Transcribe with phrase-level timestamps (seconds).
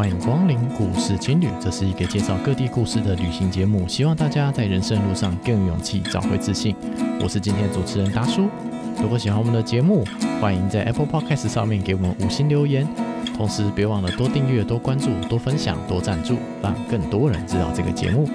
[0.00, 6.74] 欢迎光临故事青旅，这是一个介绍各地故事的旅行节目，希望大家在人生路上更有勇气，找回自信。
[7.22, 8.48] 我是今天的主持人达叔。
[8.98, 10.02] 如果喜欢我们的节目，
[10.40, 12.88] 欢迎在 Apple Podcast 上面给我们五星留言，
[13.36, 18.26] 同时别忘了多订阅、多关注、多分享、多赞助，让更多人知道这个节目。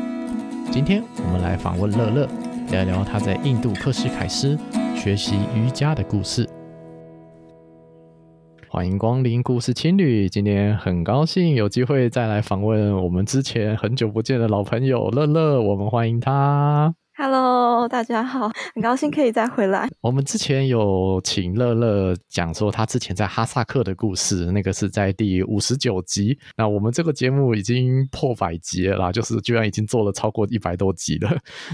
[0.72, 2.30] 今天我们来访问乐乐，
[2.70, 4.56] 聊一聊他在印度克什凯斯
[4.96, 6.48] 学习瑜伽的故事。
[8.76, 16.94] 欢迎光临故事青旅，今天很高兴有机会再来访问我们之前很久不见的老朋友乐乐，我们欢迎他。
[17.18, 19.88] Hello，大家好，很高兴可以再回来。
[20.02, 26.38] 我们之前有请乐乐讲说他之前在哈萨克的故事，那个是在第五十九集。
[26.58, 31.30] 那我们这个节目已经破百集了啦，就是居然已经做了超过一百多集了，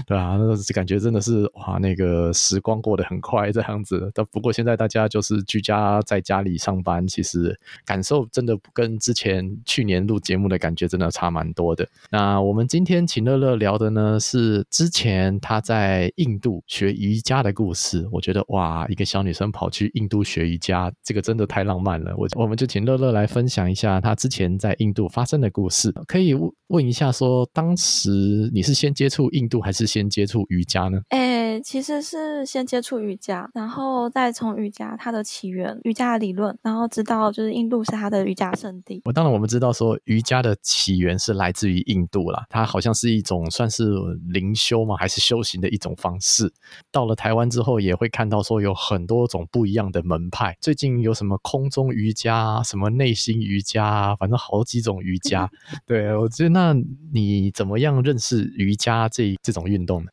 [0.06, 4.12] 对啊，那感觉真的是哇，那个时光过得很快这样子。
[4.14, 11.88] 但不过现在大家就是居家在家里上班，其实感受真的跟之前去年录节目的感觉真的差蛮多的。
[12.12, 15.31] 那我们今天请乐乐聊的呢，是之前。
[15.40, 22.14] 他在印度学瑜伽的故事，我觉得哇，一个小女生跑去印度学瑜伽，这个真的太浪漫了。
[22.16, 25.90] 我我们就请乐乐来分享一下她之前在印度发生的故事。
[26.06, 26.34] 可以
[26.68, 31.00] 问一下说，说当时你是先接触印度，还是先接触瑜伽呢？
[31.10, 39.00] 诶，其实是先接触瑜伽，然后再从瑜伽它的起源、瑜伽的理论，然后知道就是印度是它的瑜伽圣地。
[39.04, 43.84] 我当然我们知道说瑜伽的起源是来自于印度啦，它好像是一种算是
[44.28, 44.96] 灵修吗？
[44.98, 45.21] 还是？
[45.22, 46.52] 修行的一种方式，
[46.90, 50.56] 到了台湾之后，也会看到说有很多种不一样的门派。
[50.60, 55.48] 最近有什么空中瑜伽，什么内心瑜伽，反正好几种瑜伽。
[55.86, 56.74] 对，我觉得，那
[57.12, 60.10] 你怎么样认识瑜伽这这种运动呢？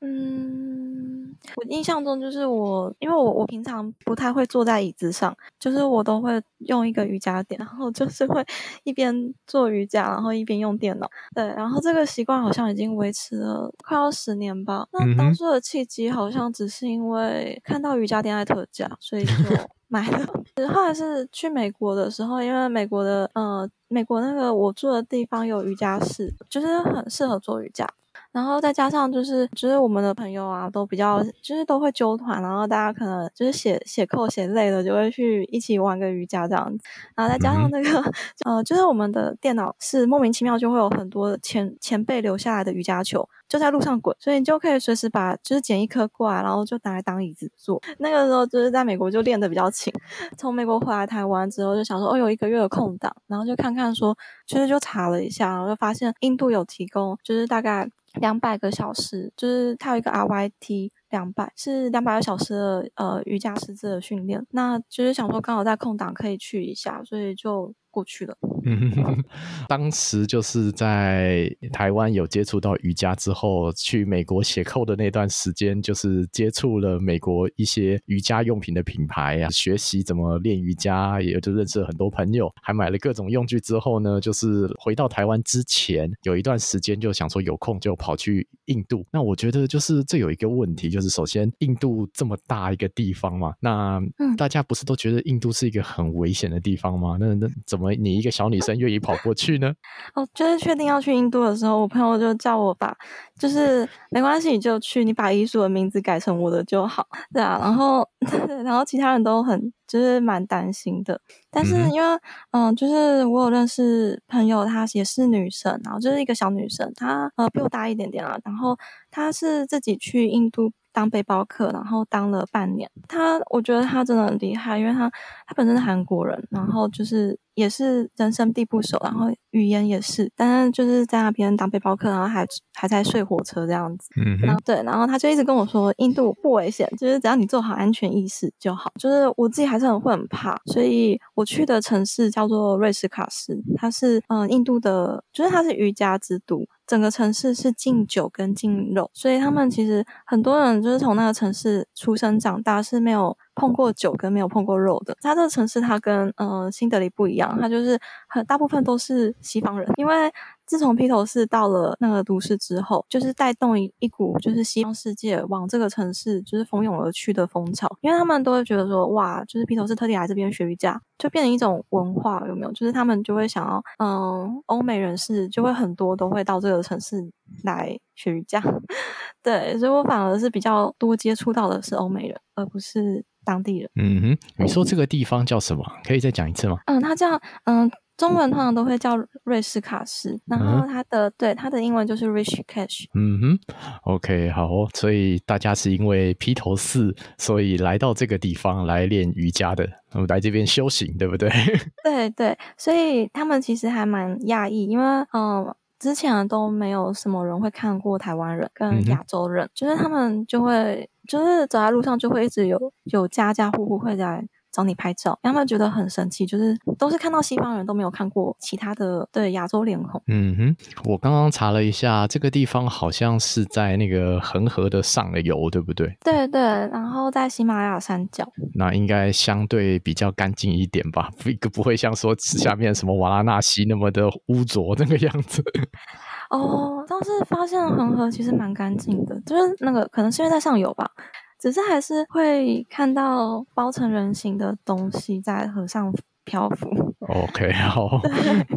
[1.60, 8.44] 我印象中就是我，因为我我平常不太会坐在椅子上，就是我都会用一个瑜伽垫，然后就是会
[8.84, 11.10] 一边做瑜伽，然后一边用电脑。
[11.36, 14.88] 对，然后这个习惯好像已经维持了快要十年吧。
[14.92, 19.32] 那当初的契机好像只是因为看到瑜伽垫在特价，所以就
[19.90, 20.26] 买了。
[20.74, 27.88] 后来是去美国的时候，因为美国的呃美国那个我住的地方有瑜伽室，就是很适合做瑜伽。
[28.32, 36.84] 然后再加上就是就是我们的朋友啊，都比较就是都会揪团，然后大家可能就是写写扣写累了，就会去一起玩个瑜伽这样子。
[37.16, 38.00] 然后再加上那个、
[38.46, 47.82] 嗯、呃，就是我们的电脑是莫名其妙就会有很多前前辈留下来的瑜伽球，就在路上滚，所以你就可以随时把就是捡一颗过来，然后就拿来当椅子坐。
[47.98, 49.92] 那个时候就是在美国就练的比较勤，
[50.38, 57.90] 从美国回来台湾之后就想说，哦，有一个月的空档，然后就看看说，其实就查了一下，然后就发现印度有提供，就是大概。
[58.14, 67.74] 两百个小时，就是它有一个 RYT 两百，是两百个小时的呃瑜伽师资的训练，那就是想说刚好在空档可以去一下，所以就。
[68.00, 68.38] 过去了。
[68.66, 69.24] 嗯，
[69.68, 83.60] 当时就是在台湾有接触到瑜伽之后，去美国写扣的那段时间，就是接触了美国一些瑜伽用品的品牌啊，学习怎么练瑜伽，也就认识了很多朋友，还买了各种用具。
[83.60, 89.06] 之后呢，就是回到台湾之前，有一段时间就想说有空就跑去印度。
[89.12, 94.02] 那我觉得就是这有一个问题，就是首先印度这么大一个地方嘛，那
[94.38, 97.18] 大家不是都觉得印度是一个很危险的地方吗？
[97.20, 97.89] 那那怎么？
[97.96, 99.74] 你一个小女生愿意跑过去呢？
[100.16, 102.96] 哦，就是确定要去印度的时候，我朋友就叫我把，
[103.38, 107.60] 就是没关系，你就去，你把遗书的名字改成我的就好，对啊。
[107.62, 108.08] 然后，
[108.64, 111.20] 然后其他人都很就是蛮担心的，
[111.50, 112.08] 但是因为
[112.52, 118.78] 嗯、呃，就是我有认识朋友，她也是女生，然后就是一个小女生，她呃比我大一点点啊，然后
[119.12, 120.72] 她是自己去印度。
[121.00, 122.92] 当背包客，然后当了半年。
[123.08, 125.10] 他，我觉得他真的很厉害，因为他
[125.48, 134.10] 他本身是韩国人，然后就是也是人生地不熟，然后语言也是，但是就是在那边当背包客，然后还还在睡火车这样子。
[134.18, 138.92] 嗯，然后对，然后他就一直跟我说，印度不危险，就是只要你做好安全意识就好。
[139.00, 146.66] 就是我自己还是很会很怕，所以我去的城市叫做瑞士卡斯，它是嗯印度的，就是它是瑜伽之都。
[146.90, 155.16] 整个城市是禁酒跟禁肉，所以他们其实很多人就是从那个城市出生长大是没有碰过酒跟没有碰过肉的。
[155.22, 160.32] 他这个城市它跟呃新德里不一样，它就是很大部分都是西方人，因为。
[160.70, 172.72] 自从披头士到了那个都市之后，就是带动一一股就是西方世界往这个城市就是蜂拥而去的风潮，因为他们都会觉得说，哇，就是披头士特地来这边学瑜伽，就变成一种文化，有没有？
[172.74, 177.18] 就是他们就会想要，嗯，欧美人士就会很多都会到这个城市
[177.64, 178.62] 来学瑜伽，
[179.42, 183.90] 对，所以我反而是比较多接触到的是欧美人，而不是当地人。
[183.96, 185.84] 嗯哼，你说这个地方叫什么？
[186.06, 186.78] 可以再讲一次吗？
[186.86, 187.92] 嗯，它叫嗯。
[188.20, 193.06] 中文通常都会叫瑞士卡斯，然后它的、嗯、对它的英文就是 Rishikesh。
[193.14, 193.60] 嗯哼
[194.04, 201.50] ，OK，好，所以大家是因为披头四，所以来到这个地方来练瑜伽的，我们来这边修行，对不对？
[202.04, 205.74] 对对，所以他们其实还蛮讶异，因为嗯。
[206.00, 212.80] 之前都没有什么人会看过台湾人跟亚洲人，嗯、就是他们就会就是走在路上就会一直有
[213.12, 220.22] 有家家户户会在找你拍照，他们觉得很神奇，就是都是看到西方人都没有看过其他的对亚洲脸孔。
[220.28, 220.76] 嗯哼，
[221.06, 226.16] 我刚刚查了一下，这个地方好像是在那个恒河的上游，对不对？
[226.24, 231.30] 对对，然后在喜马拉雅山脚，那应该相对比较干净一点吧？
[231.62, 235.64] 不 不会像说下面什么瓦拉纳西那么的污浊那个样子。
[236.50, 241.10] 哦，倒是发现恒河其实蛮干净的，就是那个可能是因为在上游吧。
[241.60, 246.12] 只是还是会看到包成人形的东西在河上
[246.46, 246.90] 漂浮。
[247.20, 248.22] OK， 好，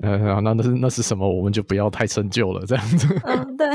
[0.02, 1.26] 那那那是那是什么？
[1.26, 3.06] 我们就不要太深究了，这样子。
[3.24, 3.66] 嗯，对。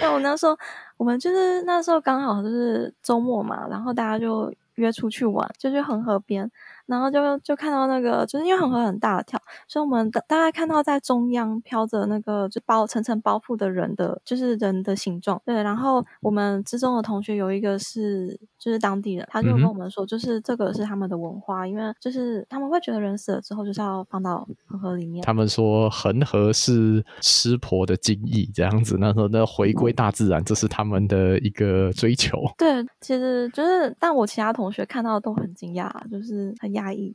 [0.00, 0.56] 因为我那时候，
[0.96, 6.48] 我们就是那时候刚好就是周末嘛，然后大家就约出去玩，就去恒河边。
[6.88, 9.38] 然后就就看到那个，就是因为恒河很大条，
[9.68, 15.40] 所以我们大大概看到在中央飘着那个就包层层包覆的人的，就是人的形状。
[15.44, 25.22] 对，然后我们之中的同学有一个是就是当地人，他就跟我们说，就是这个是他们的文化，嗯、因为就是他们会觉得人死了之后就是要放到恒河里面。
[25.22, 32.40] 他们说恒河是湿婆的精意，这样子，那时候那回归大自然，这是他们的一个追求。
[32.56, 36.77] 对，其实就是，但我其他同学看到都很惊讶，就是很。
[36.78, 37.14] 压抑，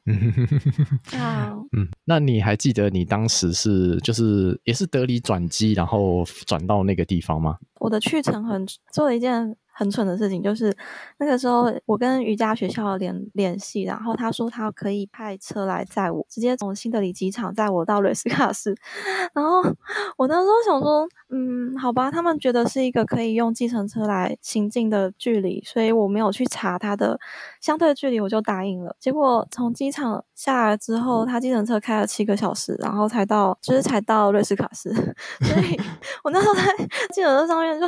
[1.18, 7.58] 啊，嗯，那你还记得你当时是就是也是得理转机，然后转到那个地方吗？
[7.80, 9.56] 我的去程很做了一件。
[9.74, 10.72] 很蠢的事情就是，
[11.18, 18.76] 那个时候我跟瑜伽学校联联系，然后他说他可以派车来载我，直接从新德里机场载我到瑞斯卡斯。
[19.34, 19.62] 然后
[20.18, 27.20] 我那时候想说，嗯，好吧，他们觉得是一个可以用计程车来行进的距离，所以我没有去查他的
[27.60, 28.96] 相对距离，我就答应了。
[29.00, 34.94] 结果从机场下来之后，他计程车开了七个小时，然后才到，就是才到瑞斯卡斯。
[35.42, 35.80] 所以
[36.24, 36.62] 我那时候在
[37.14, 37.88] 计程车上面就。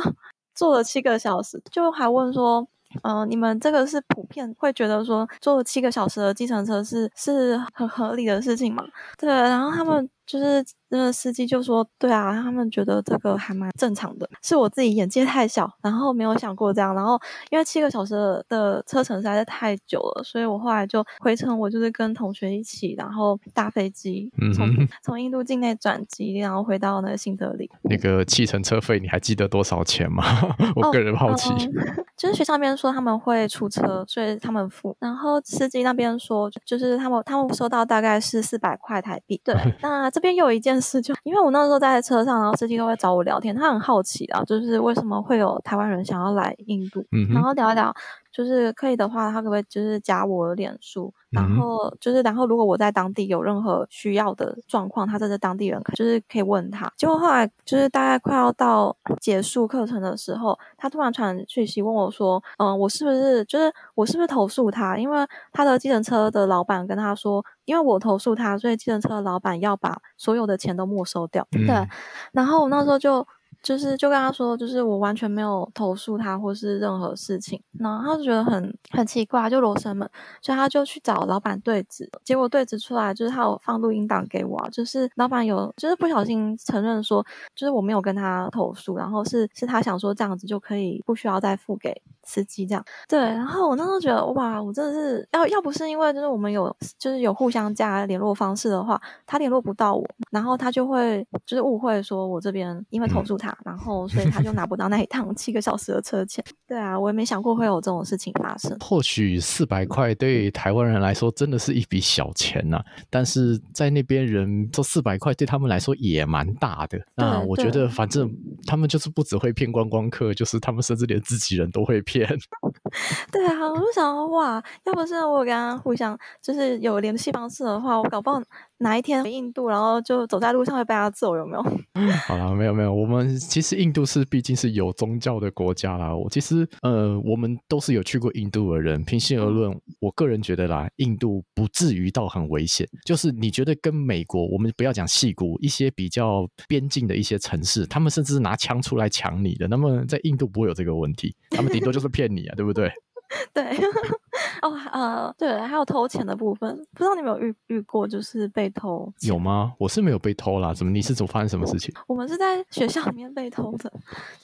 [0.56, 2.66] 坐了七个小时，就还问说，
[3.02, 8.82] 嗯、你们这个是普遍会觉得说坐了七个小时的计程车是是很合理的事情吗？
[9.16, 10.10] 对，然后他们。
[10.26, 16.94] 就是那个司机就说：“对啊，他们觉得这个还蛮正常的，是我自己眼界太小，然后没有想过这样。
[16.94, 17.18] 然后
[17.50, 24.68] 因为七个小时的车程实在是太久了，所以我后来就回程，我就是跟同学一起，然后搭飞机从
[25.02, 27.70] 从印度境内转机，然后回到那个新德里。
[27.82, 30.24] 那个计程车费你还记得多少钱吗？
[30.74, 31.50] 我个人好奇。
[31.50, 34.96] 哦嗯、 就是学校那边说他们会出车，所以他们付。
[34.98, 39.40] 然后司机那边说，就是他们他们收到大概是四百块台币。
[39.44, 40.10] 对， 那。
[40.16, 47.94] 这边有一件事就，就因为我那时候在车上，然后司机都会找我聊天，他很好奇啊，就是为什么会有台湾人想要来印度，嗯、然后聊一聊。
[48.36, 56.92] 就是可以的话，他可不可以就是加我的脸书，然后就是然后如果我在当地有任何需要的状况，他这是当地人，就是可以问他。
[56.98, 64.98] 结果后来就是大概快要到结束课程的时候，他突然传讯息问我说：“嗯，我是不是就是我是不是投诉他？
[64.98, 71.48] 因为他的计程车的老板跟他说，因为我投诉他，所以计程车的老板要把所有的钱都没收掉。
[71.52, 71.88] 嗯”对，
[72.32, 73.26] 然后我那时候就。
[73.66, 80.08] 就是就跟他说，就是我完全没有投诉他或是任何事情，然后他就觉得很很奇怪，就罗生门，
[80.40, 91.92] 所以他就去找老板对质，结果对质出来就是他有放录音档给我，就是老板有就是不小心承认说，就是我没有跟他投诉，然后是是他想说这样子就可以不需要再付给
[92.26, 103.56] 司机这样，对，然后我那时候觉得哇，我真的是要要不是因为就是我们有就是有互相加联络方式的话，他联络不到我，然后他就会就是误会说我这边因为投诉他。
[103.64, 106.44] 然后，所以他就拿不到那一趟七个小时的车钱。
[106.66, 108.76] 对啊，我也没想过会有这种事情发生。
[108.80, 116.98] 或许四百块对台湾人来说真的是一笔小钱呐、啊，但是在那边人这四百块对他们来说也蛮大的。
[117.14, 118.30] 那我觉得，反正
[118.66, 122.15] 他们就是不只会骗观光客，就是他们甚至连自己人都会骗。
[123.32, 128.40] 对啊，我就想哇，要不是我刚刚互相就是有联系方式的话，我搞不好。
[128.78, 131.62] 哪一天回印度，然后就走在路上会被他揍，有没有？
[132.26, 132.92] 好了，没有没有。
[132.94, 136.14] 我们其实印度是毕竟是有宗教的国家啦。
[136.14, 139.02] 我其实呃，我们都是有去过印度的人。
[139.04, 142.86] 平心而论，我个人觉得啦，印度不至于到很危险。
[143.06, 149.66] 就是你觉得跟美国，我们不要讲戏谷，一些比较边境的一些城市，他们甚至是拿枪出来抢你的。
[149.68, 152.90] 那么在印度不会有这个问题，他们顶多就是骗你啊，对不对？
[153.54, 153.64] 对。
[154.62, 159.12] 哦，呃，对，还有偷钱的部分，不知道你有没有遇遇过，就是被偷？
[159.20, 159.72] 有吗？
[159.78, 160.72] 我是没有被偷啦。
[160.74, 160.92] 怎么？
[160.92, 161.94] 你是怎么发生什么事情？
[162.06, 163.92] 我们是在学校里面被偷的。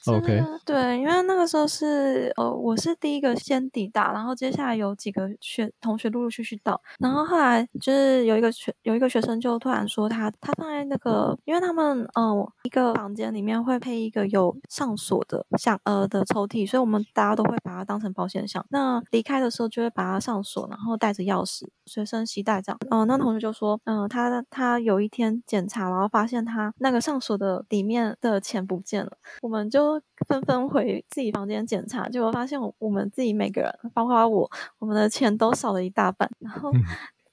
[0.07, 18.65] OK，对，因为那个时候是呃，我是第一个先抵达，然后接下来有几个学同学陆陆续续到，然后后来就是有一个学有一个学生就突然说他他放在那个，因为他们嗯、呃、一个房间里面会配一个有上锁的像呃的抽屉，所以我们大家都会把它当成保险箱。
[18.71, 22.79] 那离开的时候就会把它上锁，然后带着钥匙随身携带这样。
[22.91, 29.13] 嗯、呃，那同学就说，嗯、呃，他他有一天检查，然后发现他那个上锁的里面的钱不见了。
[29.41, 36.31] 我们就纷纷回自己房间检查，结果发现我我们自己每个人，包括我，我们的钱都少了一大半。
[36.39, 36.73] 然后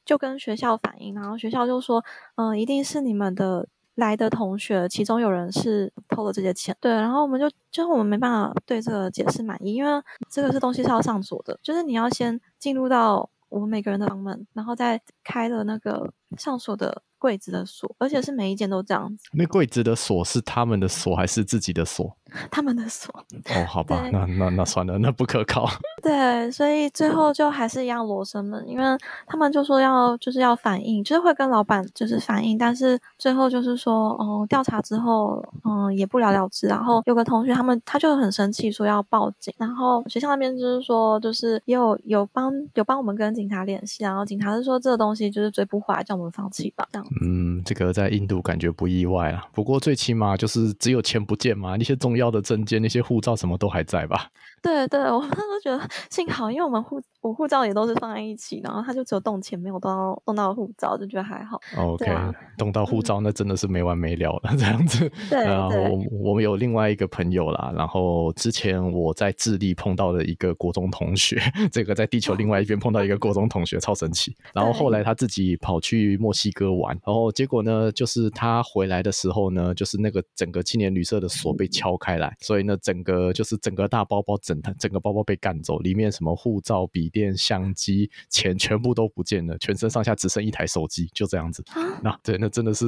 [0.05, 2.03] 就跟学校反映，然后学校就说，
[2.35, 3.67] 嗯、呃，一定是你们的。
[3.99, 17.01] 来的同学，其中有人是偷了这些钱，对，然后我们就，就我们没办法对这个解释满意，因为这个是东西是要上锁的，就是你要先进入到我们每个人的房门，然后再开了那个上锁的。
[17.21, 19.25] 柜子的锁，而且是每一间都这样子。
[19.33, 22.15] 那柜子的锁是他们的锁还是自己的锁？
[22.50, 23.13] 他们的锁。
[23.53, 25.67] 哦，好吧，那那那算了，那不可靠。
[26.01, 28.86] 对，所以最后就还是一样罗生门，因为
[29.27, 36.67] 他们就说要就是要反映，就是会跟老板就是反映，但是最后就是说，哦，调查之后，嗯，也不了了之。
[36.67, 39.53] 然后有个同学他们他就很生气，说要报警。
[39.57, 47.07] 然后学校那边就是说，就是也有有帮有帮我们跟警察联系，然后警察是说这个东西就是追不回来，叫我放弃吧，这样。
[47.21, 49.45] 嗯，这个在印度感觉不意外啊。
[49.53, 54.27] 不过最起码就是只有钱不见嘛，那些重要的证件、那些护照什么都还在吧？
[54.61, 61.59] 对对，我们都觉得幸好，因为我们护我护照也都是放在一起，然后他就只有动钱，没有动到动到护照，就觉得还好。
[61.77, 65.09] OK，啊，动到护照那真的是没完没了了，嗯、这样子。
[65.29, 71.39] 对，然后我我们有另外一个朋友啦，然后之前我在智利碰到的一个国中同学，
[71.71, 74.35] 这个在地球另外一边碰到一个国中同学，超神奇。
[74.53, 84.37] 然后后来他自己跑去墨西哥玩，然后结果呢，就是他回来的时候呢，就是那个整个青年旅社的锁被敲开来，所以呢，整个就是整个大包包。
[84.57, 91.63] 整整个包包被干走，里面什么护照、笔电、相机、钱全部都不见了，全身上下只剩一台手机，就这样子。
[92.01, 92.85] 那对，那真的是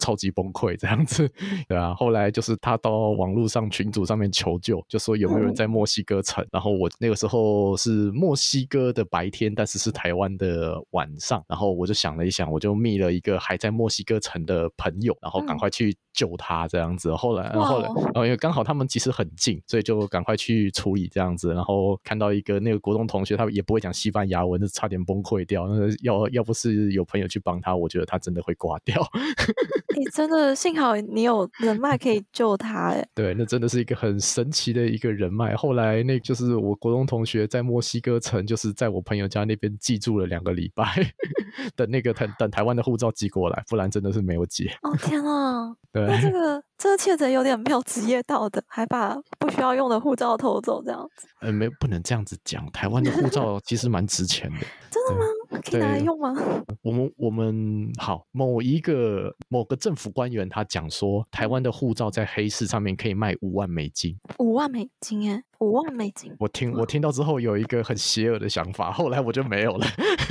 [0.00, 1.30] 超级崩溃这样子，
[1.68, 1.94] 对啊。
[1.94, 6.44] 后来就是他到网络上群组上面求救，就说有没有人在墨西哥城。
[6.50, 11.44] 然后我那个时候是墨西哥的白天，但是是台湾的晚上。
[11.48, 17.14] 然后我就想了一想，我就密了一个还在墨西哥城的朋友，然后赶快去救他这样子。
[17.14, 21.04] 后来，后来，然后因为刚好他们其实很近，所以就赶快去处理。
[21.14, 25.68] 这样子，然后看到一个那个国中同学，他也不会讲西班牙文，就差点崩溃掉。
[25.68, 29.06] 那要要不是有朋友去帮他，我觉得他真的会挂掉。
[29.96, 35.54] 你真的幸好你有人脉可以救他，哎，对，那真的是一个很神奇的一个人脉。
[35.54, 40.84] 后来那就是我国中同学在墨西哥城，就是在我朋友家那边寄住了两个礼拜，
[41.76, 44.70] 等那个台等台湾的护照寄过来，不然真的是没有解。
[44.82, 45.72] 哦天啊！
[45.92, 51.26] 对，那这 个这个窃贼有点没有职业道德，还把不需要用的护照偷走，这样子。
[51.40, 54.66] 呃，没不能这样子讲，台湾的护照其实蛮值钱的。
[54.90, 55.24] 真的吗？
[55.62, 56.34] 可以拿来用吗？
[56.82, 64.18] 我们我们好，某一个某个政府官员他讲说，台湾的护照在黑市上面可以卖五万美金。
[64.38, 65.42] 五万美金哎。
[65.60, 69.86] 五万美金，我听我听到之后有一个很邪恶的想法，后来我就没有了。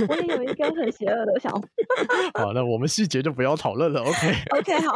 [0.08, 1.68] 我也有一个很邪恶的想法。
[2.40, 4.04] 好，那我们细节就不要讨论了。
[4.04, 4.44] Okay?
[4.50, 4.94] okay, 好。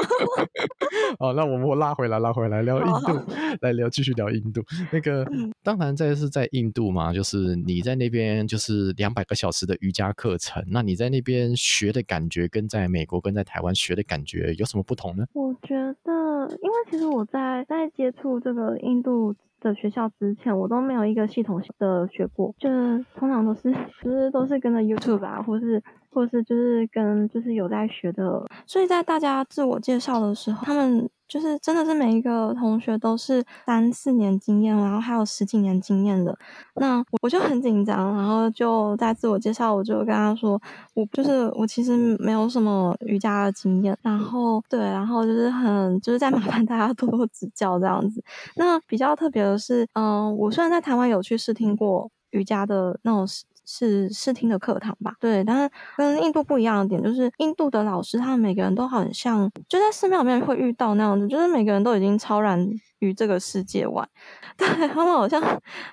[1.18, 3.20] 好，那我们拉回来，拉回来聊印度，
[3.62, 4.62] 来聊继续聊印度。
[4.92, 15.26] 那个，嗯、当然在是在印度嘛，就是你在那边就是两百个小时的瑜伽课程，那你在那边学的感觉跟在美国跟在台湾学的感觉有什么不同呢？
[15.32, 19.34] 我觉得，因为其实我在在接触这个印度。
[19.60, 25.82] 的学校之前我都没有一个系统的学过，就是通常都是 就是都是跟着 YouTube 啊，或是
[26.12, 31.10] 或是就是跟就是有在学的，所以在大家自我介绍的时候，他们。
[31.28, 36.38] 就是真的是每一个同学都是三四年经验，然后还有十几年经验的。
[36.76, 40.62] 那我就很紧张，然后就在自我介绍，我就跟他说，
[40.94, 43.98] 我就是我其实没有什么瑜伽的经验。
[44.02, 48.24] 然后对，然后就是很就是在麻烦大家多多指教这样子。
[48.56, 53.28] 那比较特别的是，嗯，我虽然在台湾有去试听过瑜伽的那种。
[53.68, 62.68] 是试听的课堂吧，对，但是跟印度不一样的点就是，印度的老师他们每个人都很像就在寺庙里面会遇到那样子，就是每个人都已经超然
[63.00, 64.08] 于这个世界外，
[64.58, 65.42] 对他们好像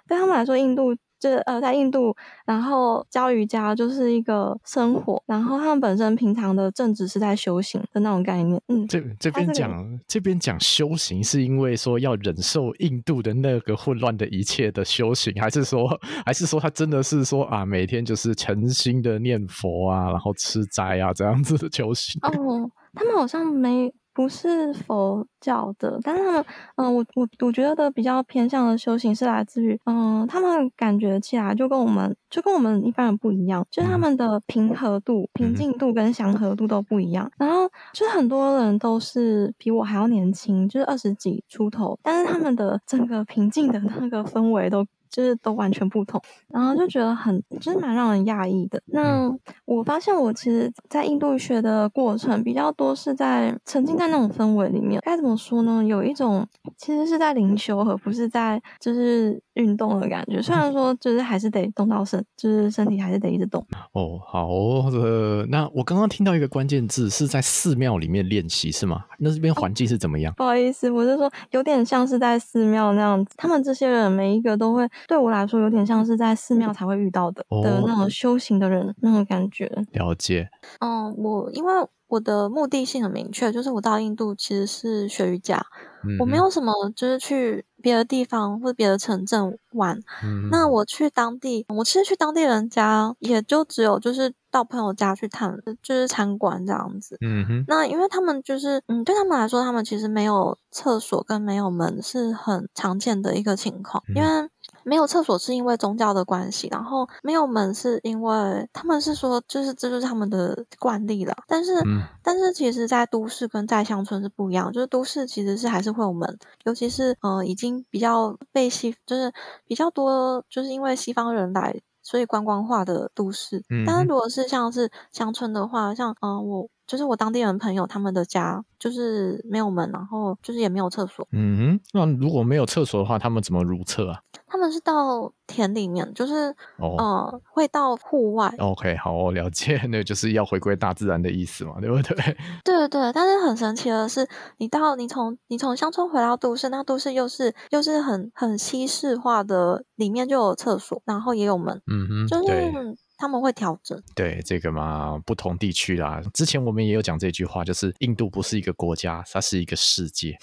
[0.09, 0.95] 对他们来说，印度。
[1.25, 2.15] 就是呃，在印度，
[2.45, 8.61] 然后教瑜伽就是一个生活，然后他们本身平常的正职是在修行的那种概念。
[8.69, 15.89] 嗯，这这边讲这边讲修行，是因为说要忍受印度的那个混乱的一切的修行，还是说
[16.27, 22.21] 还是说他真的是说啊，每天就是诚心的念佛啊，然后吃斋啊这样子的 修行？
[22.23, 23.91] 哦，他们好像没。
[24.15, 26.45] 不是佛教的，但是他们，
[26.77, 37.31] 嗯、呃，我我我觉得的比较偏向的修行是来自于，嗯、呃，他们感觉起来就跟我们就跟我们一般人不一样，就是他们的平和度、平静度跟祥和度都不一样。
[37.37, 44.87] 然后就是很多人都是比我还要年轻，就是二十几出头，但是他们的整个平静的那个氛围都。
[45.15, 48.83] 就是都完全不同，然后就觉得很，就是蛮让人讶异的。
[48.87, 49.31] 那
[49.65, 55.01] 我发现我其实，在印度学的过程比较多是在沉浸在那种氛围里面。
[55.05, 55.85] 该怎么说呢？
[55.85, 56.45] 有一种
[56.77, 59.41] 其实是在灵修，而不是在就是。
[59.55, 63.65] 运动的感觉，虽然说就是还是得动到身，就是身体还是得一直动。
[63.93, 65.47] 哦，好的。
[65.49, 69.05] 那我刚刚听到一个关键字是在寺庙里面练习，是吗？
[69.19, 70.33] 那这边环境是怎么样？
[70.33, 73.35] 哦，不好意思，我是说有点像是在寺庙那样子。
[73.37, 79.71] 他们这些人每一个都会对我来说有点像是在寺庙才会遇到的、哦、的那种修行的人那种感觉。
[79.93, 80.49] 了解。
[80.81, 81.73] 嗯，我因为
[82.09, 85.65] 我的目的性很明确，就是我到印度其实是学瑜伽，
[86.07, 87.65] 嗯、我没有什么就是去。
[87.85, 97.19] 别的地方或者别的城镇玩，嗯，那我去当地，我其实去当地人家，也就只有就是到朋友家去探，就是参观这样子。
[97.21, 104.49] 嗯哼，那因为他们就是，嗯，对他们来说，他们其实没有厕所跟没有门是很常见的一个情况，嗯，因为。
[104.85, 111.35] 没有厕所是因为宗教的关系，然后没有门是因为他们是说，就是这就是他们的惯例了。
[111.49, 119.33] 但是，嗯、但是其实，在都市跟在乡村是不一样，就是都市其实是还是会有门，尤其是呃，已经比较被西，就是
[119.67, 123.63] 比较多，就是因为西方人来，所以观光化的都市。
[123.71, 131.27] 嗯、但是如果是像是乡村的话，像嗯、呃，我就是我当地人朋友他们的家就是没有门，然后就是也没有厕所。
[131.33, 134.21] 嗯哼，那如果没有厕所的话，他们怎么如厕啊？
[134.55, 138.55] 他们是到田里面，就是哦、呃，会到户外。
[138.59, 142.15] OK，好，我了解， 那就是要回归大自然的意思嘛，对不对？
[142.63, 152.97] 对 对对，但是很神奇的是，你到你从你从乡村回到都市，那都市又是又是很很西式化的，里面就有厕所，然后也有门，嗯哼，就是。
[153.17, 156.21] 他们会调整，对这个嘛，不同地区啦。
[156.33, 160.37] 之前我们也有讲这句话，就是印度不是一个国家，它是一个世界。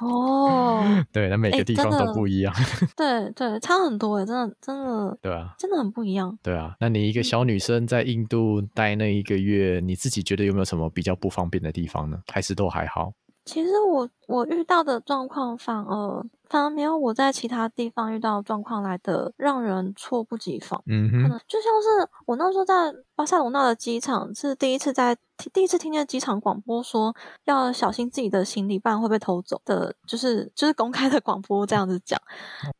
[0.00, 0.82] 哦，
[1.12, 2.52] 对，那每个地方都不一样。
[2.54, 6.38] 欸、对对，差很多诶，真的真的，对啊，真的很不一样。
[6.42, 12.22] 对啊，那你一个小女生在印度待那一个月，你自己觉得有没有什么比较不方便的地方呢？
[12.32, 13.12] 还是都还好？
[13.44, 16.24] 其实我我遇到的状况反而。
[16.52, 20.82] 反而没有我在其他地方遇到的状况来的让人猝不及防。
[20.84, 25.16] 嗯哼，就像是我那时候在巴塞罗那的机场，是第一次在
[25.50, 32.20] 第一次听见机场广播说要小心自己的行李，不然会被偷走的，就是就是公开的广播这样子讲。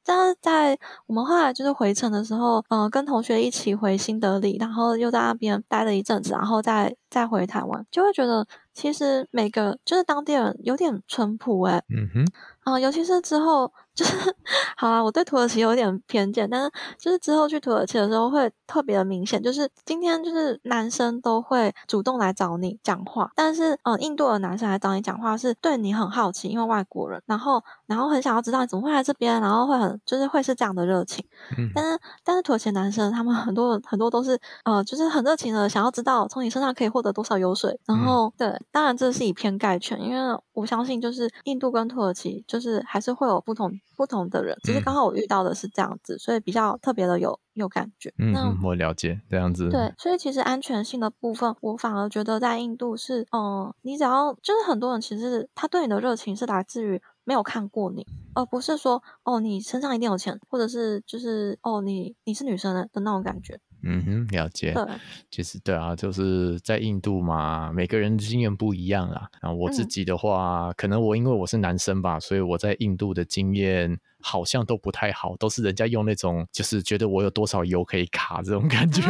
[0.05, 11.83] 但是在我们后来就是回程的时候，嗯、呃，跟同学一起回新德里，然后又在那边待了一阵子，然后再再回台湾，就会觉得其实每个就是当地人有点淳朴哎。
[11.89, 12.27] 嗯哼。
[12.65, 14.35] 啊、尤其是之后，就 是
[14.77, 31.25] 好啊，我对土耳其有点偏见，但是就是之后去土耳其的时候会特别的明显，就是今天就是男生都会主动来找你讲话，但是嗯，印度的男生来找你讲话是对你很好奇，因为外国人，然后然后很想要知道你怎么会来这边，然后会很就是会是这样的热情，
[31.59, 42.33] 嗯，但是但是土耳其男生他们很多很多都是呃，就是很热情的想要知道从你身上可以获得多少油水，然后、嗯、对，当然这是以偏概全，因为我相信就是印度跟土耳其。
[42.49, 43.71] 就是还是会有不同
[44.03, 48.13] 不同的人，只是刚好我遇到的是这样子，嗯、所以比较特别的有有感觉。
[48.19, 49.71] 嗯，那我了解这样子。
[49.71, 63.61] 对，所以其实安全性的部分，我反而觉得在印度是，嗯，你只要就是很多人其实他对你的热情是来自于没有看过你，而不是说哦你身上一定有钱，或者是就是哦你你是女生的的那种感觉。
[63.83, 64.73] 嗯哼，了解。
[64.73, 64.85] 对，
[65.31, 69.29] 其实对啊，就是在印度嘛，每个人的经验不一样啊。
[69.41, 73.99] 然后我自己的话，嗯，可能我因为我是男生吧，所以我在印度的经验。
[74.23, 79.03] 好像都不太好，都是人家用那种，就是觉得我有多少油可以卡这种感觉。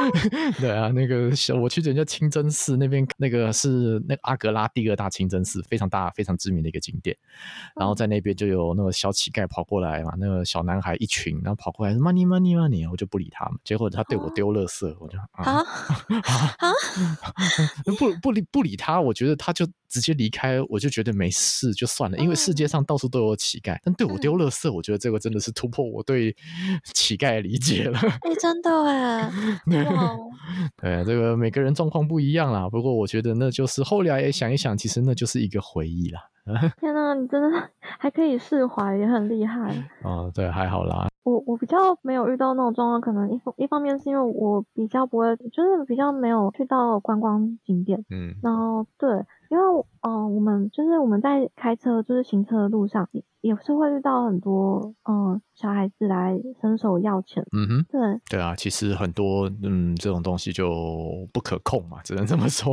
[0.60, 7.16] 对啊，那个小我去人家清真寺那边，那个是那个阿格拉第二大清真寺，非常大、非常知名的一个景点。
[7.76, 13.58] 然后在那边就有那个小乞丐跑过来嘛，那个小男孩一群，然后跑过来 money money money，我就不理他们。
[13.64, 15.64] 结果他对我丢垃圾，我就啊啊
[16.58, 16.72] 啊，
[17.98, 19.66] 不不理不理他，我觉得他就。
[19.90, 23.76] 直接离开，我就觉得没事就算了，因为世界上到处都有乞丐。
[23.82, 26.34] 但对我丢垃圾，我觉得这个真的是突破我对
[26.94, 27.98] 乞丐的理解了。
[27.98, 30.16] 哎，真的哎，哇，
[30.80, 32.68] 对，这个每个人状况不一样啦。
[32.70, 36.20] 不过我觉得那就是后来也想一想，其实那就是一个回忆啦。
[36.80, 39.74] 天哪，你真的还可以释怀，也很厉害。
[40.02, 41.08] 哦，对，还好啦。
[41.30, 49.08] 我我比较没有遇到那种状况，可能一一方面是因为我比较不会，就是比较没有去到观光景点，嗯，然后对，
[49.48, 49.64] 因为
[50.02, 53.08] 嗯、呃，我们就是我们在开车就是行车的路上。
[53.42, 60.68] 也是会遇到很多嗯小孩子来伸手要钱，嗯哼，对对啊，其实很多嗯这种东西就
[61.32, 62.70] 不可控嘛，只能这么说。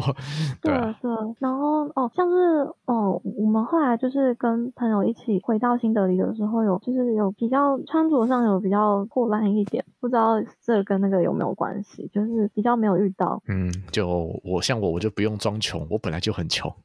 [0.62, 13.42] 对啊，对，对，然后哦，像是哦，我们后来就是跟朋友一起回到新德里的时候，有就是有比较穿着上有比较破烂一点，不知道这跟那个有没有关系，就是比较没有遇到。
[13.48, 16.74] 嗯，就我像我，我就不用装穷，我本来就很穷。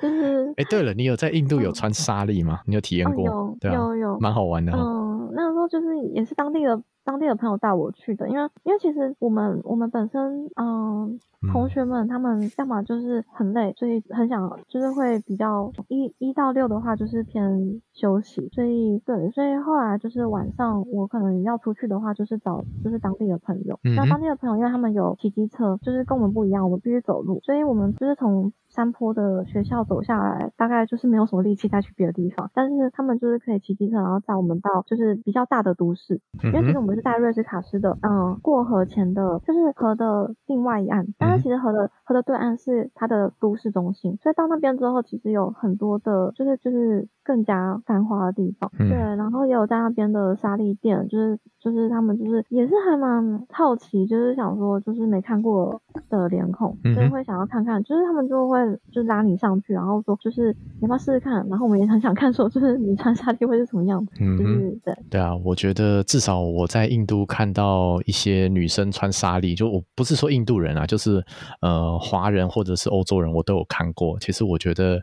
[0.00, 2.60] 就是，哎、欸，对了，你有在印度有穿纱丽吗？
[2.64, 3.54] 你有体验过？
[3.60, 4.72] 有，有，有，蛮好玩的。
[4.72, 11.18] 嗯，那个时候就是也是当地的当地的朋友带我去的，因为因为其实我们我们本身嗯。
[11.54, 18.46] 同学们，他们要么就是很累，所以很想，就是会比较一一到六的话，就是偏休息。
[18.52, 23.80] 所以对，所以后来就是晚上我可能要出去的话，就是找就是当地的朋友。
[23.84, 32.50] 嗯、那当地的朋友，因为他们有骑机车，就是跟我们不一样，我们必须走路，所以我们就是从山坡的学校走下来，大概就是没有什么力气再去别的地方。
[32.52, 36.20] 但是他们就是可以骑机车，然后载我们到就是比较大的都市。
[36.42, 41.06] 因为其实我们是在瑞士卡斯的，嗯，过河前的，就是河的另外一岸。
[41.18, 48.68] 但是其实河的河的对岸是它的都市中心，所以到那边之后，其实有很多的，就是就是更加繁华的地方。
[48.80, 58.58] 嗯、对，然后也有在那边的纱丽店，就是就是他们就是也是还蛮好奇，就是想说就是没看过的脸孔，所以会想要看看，就是他们就会
[58.90, 71.22] 就拉你上去，然后说就是你要不要试试看，然后我们也很想看说就是你穿纱丽会是什么样子，嗯、就是对对啊，我觉得至少我在印度看到一些女生穿纱丽，就我不是说印度人啊，就是。
[71.60, 74.18] 呃，华人或者是欧洲人，我都有看过。
[74.18, 74.98] 其实我觉得，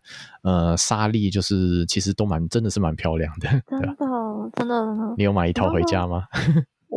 [0.48, 3.50] 呃，沙粒就是其实都蛮，真的是蛮漂亮的。
[3.68, 5.14] 真的，真的，真的。
[5.18, 6.24] 你有买一套回家吗？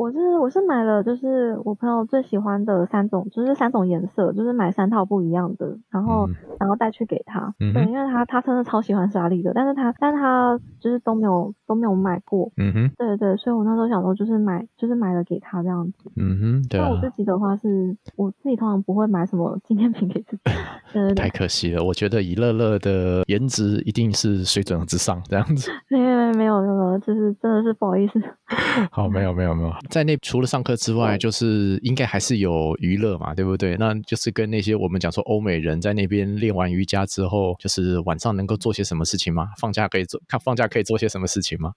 [0.00, 7.54] 我是我是买了，就是我朋友最喜欢的三种，就是三种颜色，就是买三套不一样的，然后、嗯、然后带去给他。
[7.60, 12.50] 嗯、对，因为他他真的超喜欢莎莉的，但是他但是他就是都没有都没有买过。
[12.56, 16.10] 嗯哼，对对，所以我那时候想说，就是买就是买了给他这样子。
[16.16, 16.88] 嗯哼，对、啊。
[16.88, 20.42] 那我自己的话是，我自己通常不会买什么纪念品给自己。
[20.94, 25.70] 对对对，太可惜了，我觉得以乐乐的颜值一定是水准之上这样子。
[25.90, 28.18] 没有没有没有，就是真的是不好意思。
[28.90, 29.72] 好，没有没有没有。
[29.88, 33.76] 在那除了上课之外，就是应该还是有娱乐嘛，对不对？
[33.78, 39.48] 那就是跟那些我们讲说欧美人在那边练完瑜伽之后，就是晚上能够做些什么事情吗？
[39.60, 41.72] 放假可以做，看放假可以做些什么事情吗？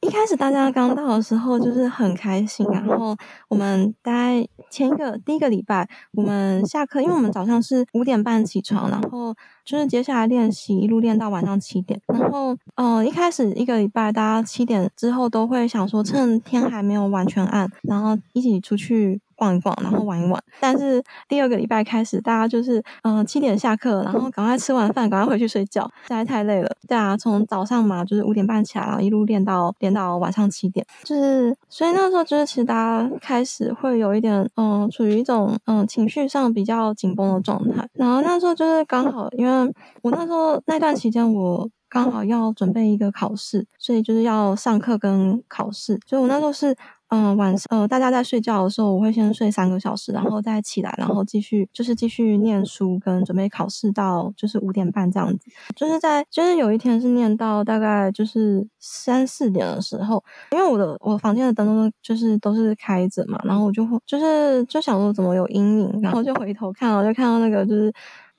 [0.00, 3.16] 一开始大家刚到的时候就是很开心，然后
[3.48, 19.20] 我们大概前一个第一个礼拜，我们下课，因为我们早上是五点半起床，然后就是接下来练习一路练到晚上七点，然后呃一开始一个礼拜大家七点之后都会想说趁天还没有完全暗，然后一起出去。
[19.34, 20.40] 逛一逛，然后玩一玩。
[20.60, 26.70] 但是第二个礼拜开始，大家就是嗯、七点下课，然后赶快吃完饭，赶快回去睡觉，实在太累了。
[26.86, 37.84] 对啊，从早上嘛，就是五点半起来，然后一路练到练到晚上七点，就是所以那时候就是其实大家开始会有一点嗯处于一种嗯情绪上比较紧绷的状态。
[37.94, 46.74] 然后那时候就是刚好，因为我那时候那段期间我刚好要准备一个考试，所以就是要上课跟考试，所以我那时候是。
[47.14, 55.38] 嗯，晚上呃，大家在睡觉的时候，我会先睡三个小时，然后再起来，然后继续就是继续念书跟准备考试到就是五点半这样子。
[55.76, 67.92] 就是在就是有一天是念到大概就是三四点的时候，因为我的我房间的灯都就是都是开着嘛，然后我就会就是就想说怎么有阴影，然后就回头看，我就看到那个就是。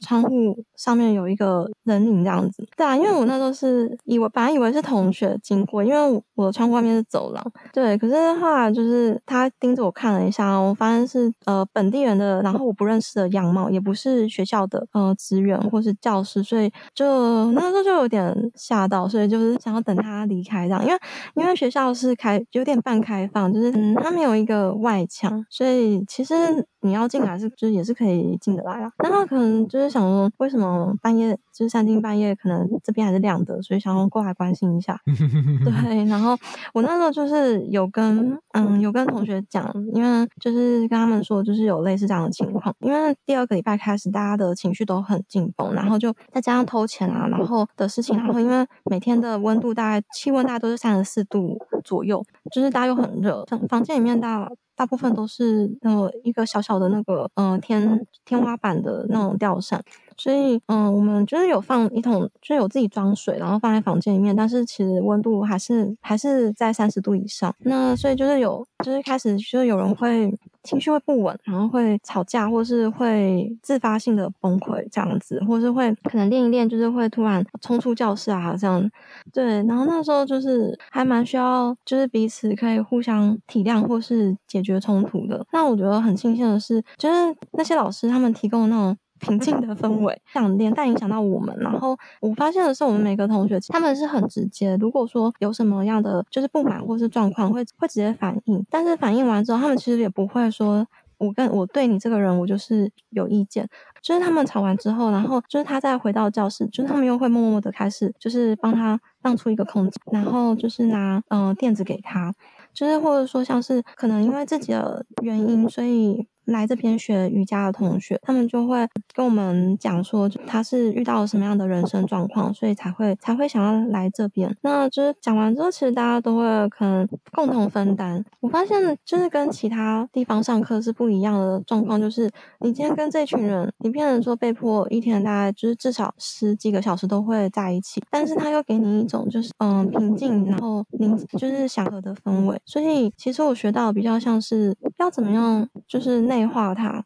[0.03, 20.99] 窗户上面有一个人影这样子，对啊，因为我那时候是以为本来以为是同学经过，因为我窗户外面是走廊，对，可是后来就是他盯着我看了一下，我发现是呃本地人的，然后我不认识的样貌，也不是学校的呃职员或是教师，所以就那时候就有点吓到，所以就是想要等他离开这样，因为
[21.35, 26.33] 因为学校是开有点半开放，就是嗯他没有一个外墙，所以其实
[26.81, 29.92] 你要进来是就是也是可以进得来啊，那他可能就是。
[29.93, 34.99] 想说，为什么半夜就是三更半夜，可能这边还是亮的，所以想说过来关心一下。
[35.05, 36.35] 对，然后
[36.73, 54.49] 我那时候就是有跟嗯有跟同学讲，因为就是跟他们说，就是有类似这样的情况，因为第二个礼拜开始，大家的情绪都很紧绷，然后就再加上偷钱啊，然后的事情，然后因为每天的温度大概气温大概都是三十四度左右，就是大家又很热，房房间里面大。
[54.75, 59.81] 大部分都是呃一个小小的那个呃天天花板的那种吊扇，
[60.17, 67.53] 所以嗯、呃，我们就是有放一桶，就有自己装水，然后放在房间里面，但是其实温度还是还是在三十度以上。
[67.59, 78.89] 那所以就是有就是开始就是有人会情绪会不稳，然后会吵架，或是会自发性的崩溃这样子，或是会可能练一练就是会突然冲出教室啊这样。
[79.31, 85.45] 对，然后那时候就是还蛮需要就是彼此可以互相体谅或是解决冲突的。
[85.51, 91.55] 那我觉得很庆幸的是，就是那些老师他们提供的那种平静的氛围，想连带影响到我们。
[91.59, 98.65] 然后我发现的是，我们每个同学他们是很直接，如果说有什么样的就是不满或是状况，会会直接反应。
[98.69, 100.85] 但是反应完之后，他们其实也不会说。
[101.19, 103.65] 我跟我对你这个人，我就是有意见。
[104.01, 112.33] 就是他们吵完之后，然后就是他再回到教室，就是他们又会默默的开始，就是帮他让出一个空间，然后就是拿嗯、呃、垫子给他，
[112.73, 116.27] 就是或者说像是可能因为自己的原因，所以。
[116.45, 124.53] 来这边学瑜伽的同学，他们就会跟我们讲说，他是遇到了什么样的人生状况，所以才会才会想要来这边。
[124.61, 128.23] 那就是讲完之后，其实大家都会可能共同分担。
[128.41, 128.75] 我发现
[129.05, 132.29] 就是跟其他地方上课是不一样的状况，就是
[132.59, 142.59] 你今天跟这群人，你变成说被迫一天大概就是至少十几个小时都会在一起，但是他又给你一种就是嗯平静，然后宁就是祥和的氛围。
[142.65, 146.32] 所以其实我学到比较像是要怎么样，就是那。
[146.33, 147.05] 内化它，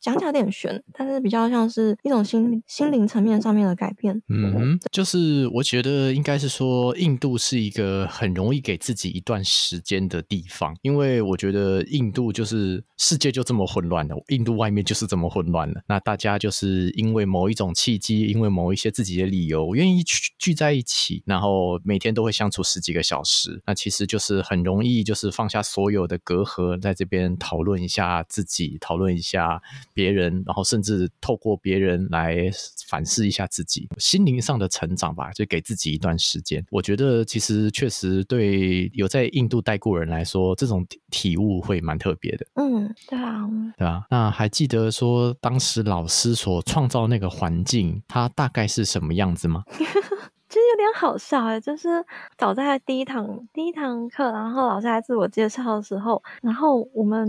[0.00, 4.14] 讲起来有点玄，但是比较像是一种心心灵层面上面的改变。
[4.28, 15.82] 嗯哼，就是我觉得应该是说，印度是一个很容易给自己一段时间的地方，因为我觉得印度就是世界就这么混乱了，印度外面就是这么混乱了。
[15.88, 23.60] 那大家就是因为某一种契机，因为某一些自己的理由，愿意聚聚在一起，然后每天都会相处十几个小时。
[23.66, 29.60] 那其实就是很容易，就是放下所有的隔阂，在这边讨论一下自己，讨论一下。
[29.96, 32.50] 别人，然后甚至透过别人来
[32.86, 36.62] 反思一下自己心灵上的成长吧，就给自己一段时间。
[36.70, 42.46] 我觉得其实确实对有在印度待过人来说，这种体悟会蛮特别的。
[42.56, 44.04] 嗯，对啊，对啊。
[44.10, 49.64] 那还记得说当时老师所创造那个环境，它大概是什么样子吗？
[50.48, 52.04] 其实有点好笑哎，就是
[52.38, 57.26] 早在第一堂第一堂课，然后老师来自我介绍的时候，然后我们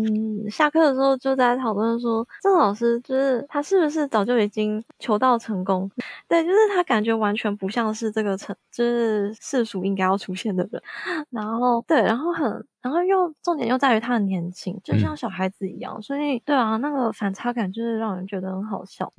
[0.49, 5.89] 下课的时候就在讨论说，这老师就是他是不是早就已经求道成功？
[6.27, 10.81] 对，就是他感觉完全不像是这个成，就是世俗应该要出现的人。
[11.31, 12.65] 然后对，然后很。
[12.87, 19.11] 然后又重点又在于他很年轻，就像小孩子一样，嗯、所以对啊，那个反差感就是让人觉得很好笑，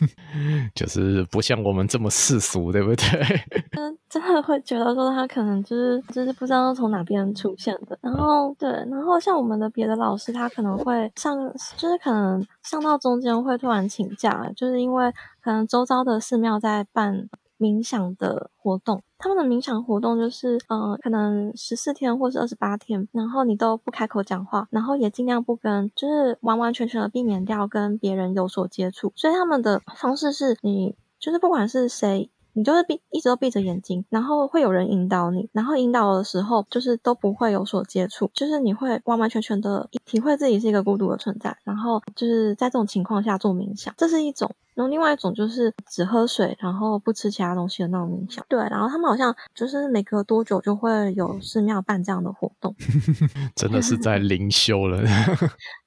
[0.76, 3.04] 就是不像我们这么世俗，对不对？
[3.80, 7.98] 嗯，真的会觉得说他可能就是就是不知道从哪边出现的。
[8.02, 11.34] 然后对，然后像我们的别的老师，他可能会上，
[11.78, 17.30] 就是可能上到中间会突然请假，就是因为可能周遭的寺庙在办。
[17.58, 29.12] 冥想的活动，他们的冥想活动就是，呃，可能十四天或是二十八天，然后你都不开口讲话，然后也尽量不跟，就是完完全全的避免掉跟别人有所接触。
[29.16, 44.52] 所以他们的方式是你，就是不管是谁，你就是闭，一直都闭着眼睛，然后会有人引导你，然后引导的时候就是都不会有所接触，就是你会完完全全的体会自己是一个孤独的存在，然后就是在这种情况下做冥想，这是一种。
[44.74, 48.44] 然后另外一种就是只喝水，然后不吃其他东西的那种冥想。
[48.48, 52.74] 对，然后他们好像就是每隔多久就会有寺庙办这样的活动，
[53.54, 55.00] 真的是在 灵修了。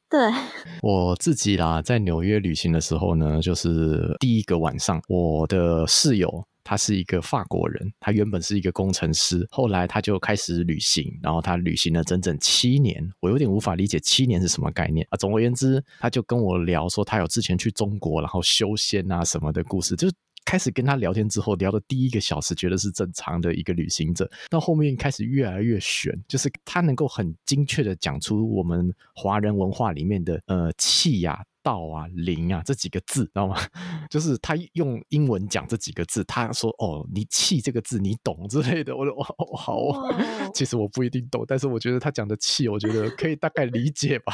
[0.09, 0.31] 对，
[0.83, 6.45] 我自己啦，在纽约旅行的时候呢，就是第一个晚上，我的室友。
[6.63, 15.17] 他是一个法国人，他原本是一个工程师，后来他就开始旅行，然后他旅行了整整七年，我有点无法理解七年是什么概念啊。
[15.17, 31.43] 总而言之，他就跟我聊说，他有之前去中国，然后修仙啊什么的故事，就是开始跟他聊天之后，聊的第一个小时觉得是正常的一个旅行者，到后面开始越来越玄，就是他能够很精确的讲出我们华人文化里面的呃气呀。
[31.63, 33.55] 道啊，灵啊，这几个字，知道吗？
[34.09, 39.77] 就是他用英文讲这几个字，他说：“哦，你气这个字，你懂之类的。”我说：“哦，好。
[39.77, 40.15] 哦”
[40.53, 44.33] 其实我不一定懂，但是我觉得他讲的气，我觉得可以大概理解吧。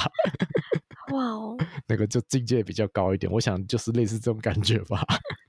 [1.14, 5.04] 哇哦， 那个就境界比较高一点，我想就是类似这种感觉吧。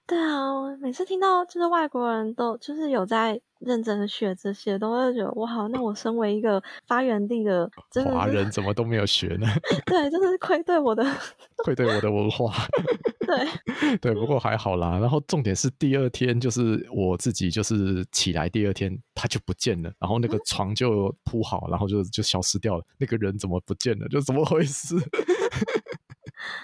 [0.06, 0.48] 对啊，
[0.88, 9.46] 每次听到就是外国人都就是有在认真的学这些，都会觉得哇，那我身为一个发源地的真的华人，怎么都没有学呢？
[9.85, 11.05] 对，真的是愧对我的，
[11.62, 12.55] 愧对我的文化。
[13.27, 14.98] 对 对，不过还好啦。
[14.98, 22.85] 然后重点是第二天，就是我自己就是起来，第二天他就不见了，然后那个床就铺好，然后就就消失掉了。
[22.96, 24.09] 那个人怎么不见了？
[24.09, 24.96] 就怎么回事？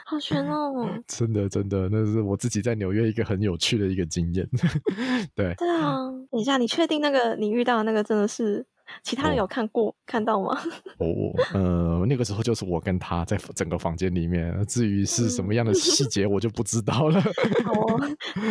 [0.05, 0.89] 好悬哦！
[1.07, 4.49] 真的真的，那是我自己在纽约一个很有趣的一个经验。
[5.35, 8.65] 对对啊，等一下，你确定那个你遇到的那个真的是？
[9.03, 10.55] 其他人有看过、哦、看到吗？
[10.99, 11.07] 哦，
[11.55, 17.19] 呃，那个时候就是我跟他在整个房间里面，至于是什么样的细节，我就不知道了。
[17.65, 18.01] 好 哦，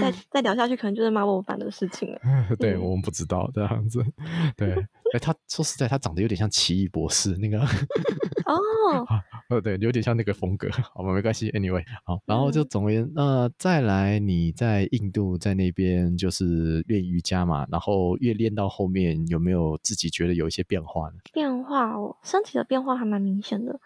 [0.02, 2.20] 再 再聊下去，可能就是 Marvel 版的事情了。
[2.58, 4.04] 对，我们不知道这样子。
[4.58, 4.74] 对，
[5.14, 7.60] 哎，他说实在，他长得有点像奇异博士那个。
[7.60, 9.06] 哦，
[9.50, 10.68] 呃，对，有点像那个风格。
[10.94, 21.16] 好吧，没关系，Anyway，好，然后就总而言之，呃，再来你在印度在那边就是练瑜伽嘛，然后越练到后面有没有自己觉得有一些变化呢？
[21.32, 23.80] 变化哦，身体的变化还蛮明显的。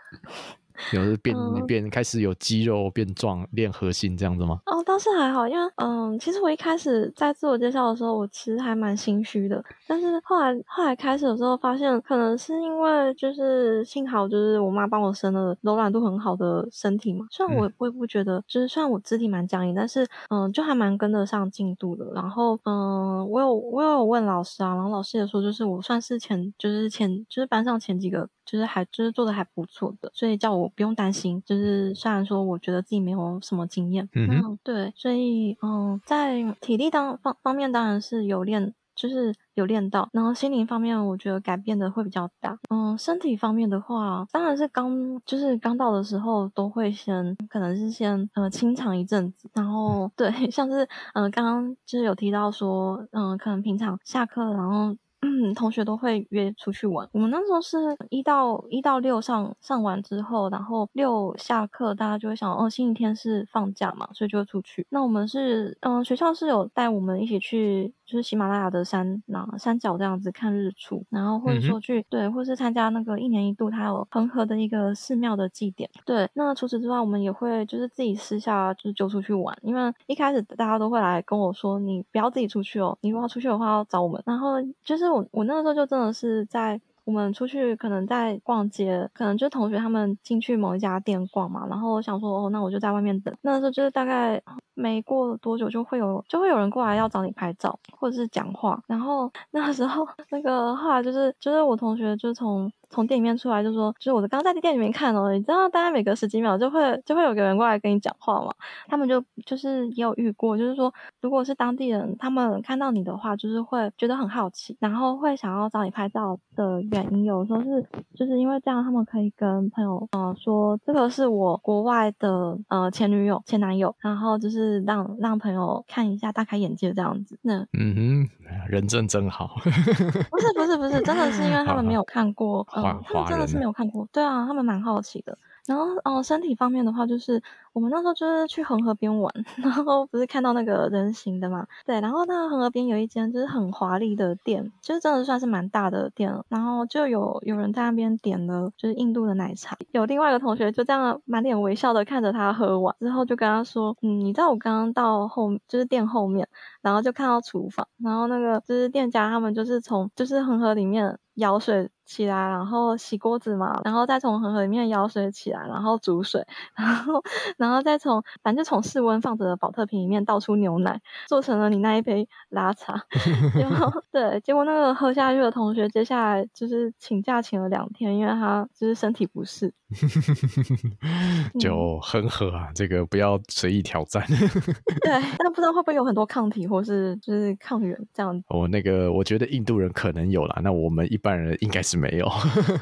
[0.94, 1.36] 有的变
[1.66, 4.60] 变开始有肌肉变壮，练核心这样子吗？
[4.66, 9.64] 哦，倒是还好，因为嗯，其实我一开始在自我介绍的时候，我其实还蛮心虚的。
[9.88, 17.26] 但是后来后来开始的时候，发现可能是因为就是幸好就是我妈帮我生了柔软度很好的身体嘛。
[17.32, 22.12] 虽然我我也不觉得，就是虽然我肢体蛮僵硬，但是嗯，就还蛮跟得上进度的。
[22.14, 28.28] 然后嗯，我有我有问老师啊，然后老师也说，就是我算是前就是前就是班上前几个。
[28.48, 31.42] 就是还就是做的还不错的，所以叫我不用担心。
[31.46, 40.10] 就是虽然说我觉得自己没有什么经验，嗯，嗯，对，所以嗯，在体力当方方面当然是有练，就是有练到。
[40.14, 42.58] 然后心灵方面，我觉得改变的会比较大。
[42.70, 54.96] 嗯，身体方面的话，当然是刚就是刚到的时候都会先可能是先呃清场一阵子，然后对，像是嗯刚刚就是有提到说嗯可能平常下课然后。
[55.22, 57.08] 嗯，同学都会约出去玩。
[57.12, 64.86] 我们那时候是一到一到六上上完之后，然后六下课，大家就会想，哦，星期天是放假嘛，所以就会出去。
[64.90, 67.94] 那我们是，嗯，学校是有带我们一起去。
[68.08, 75.90] 就是喜马拉雅的山，那山脚这样子看日出，然后或者说去、嗯、对，或是参加那个一年一度它有恒河的一个寺庙的祭典。
[76.06, 84.24] 对，那除此之外，我们也会就是自己私下就是就出去玩，因为一开始大家都会来跟我说，你不要自己出去哦，你如果要出去的话要找我们。
[84.26, 84.54] 然后
[84.86, 93.36] 就是我我那个时候就真的是在我们出去可能在逛街，可能就同学他们进去某一家店逛嘛，然后我想说哦，那我就在外面等。
[93.42, 94.42] 那个时候就是大概。
[94.78, 108.54] 没过多久就会有就会有人过来要找你拍照或者是讲话，然后那时候那个后来就是就是我同学就从从店里面出来就说，就是我刚刚在店里面看哦，你知道大概每隔十几秒就会就会有个人过来跟你讲话嘛，
[108.88, 117.84] 他们就就是也有遇过，就是说如果是当地人，他们看到你的话，就是会觉得很好奇，然后会想要找你拍照的原因，有时候是
[118.16, 124.67] 就是因为这样，他们可以跟朋友呃说这个是我国外的呃前女友前男友，然后就是。
[124.68, 127.40] 是让让朋友看一下，大开眼界这样子。
[127.42, 128.30] 那嗯哼，
[128.70, 129.56] 人证真好。
[129.64, 134.08] 不是不是不是，真的是因为他们没有看过，嗯，他们真的是没有看过。
[134.12, 135.38] 对啊，他们蛮好奇的。
[135.68, 141.68] 然后哦，身体方面的话，就是我们那时候就是去恒河边玩， 然后不是看到那个人形的嘛？
[141.86, 146.44] 对，然后那个恒河边有一间就是很华丽的店，就是真的算是蛮大的店了。
[146.48, 156.48] 然后就有有人在那边点了就是印度的奶茶，有另外一个同学就这样满脸微笑的看着他喝完之后，就跟他说：“嗯，你知道我刚刚到后就是店后面，
[156.82, 166.44] 然后就看到厨房，然后那个就是店家他们就是从就是恒河里面舀水。”起来，然后洗锅子嘛，然后再从恒河里面舀水起来，然后煮水，
[166.74, 167.22] 然后，
[167.58, 172.96] 然后再从反正就从室温放着的保特瓶里面倒出牛奶，做成了你那一杯拉茶。
[173.60, 179.74] 然后 对，结果那个喝下去的同学，接下来就是请假请了两天，因为他就是身体不适。
[181.60, 184.26] 就恒河啊，这个不要随意挑战。
[185.04, 188.42] 对，但不知道会不会有很多抗体或是就是抗原这样。
[188.48, 191.98] 我、哦、那个，我觉得印度人可能有啦，那我们一般人应该是。
[191.98, 192.30] 没有，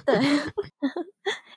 [0.06, 0.22] 对， 哎，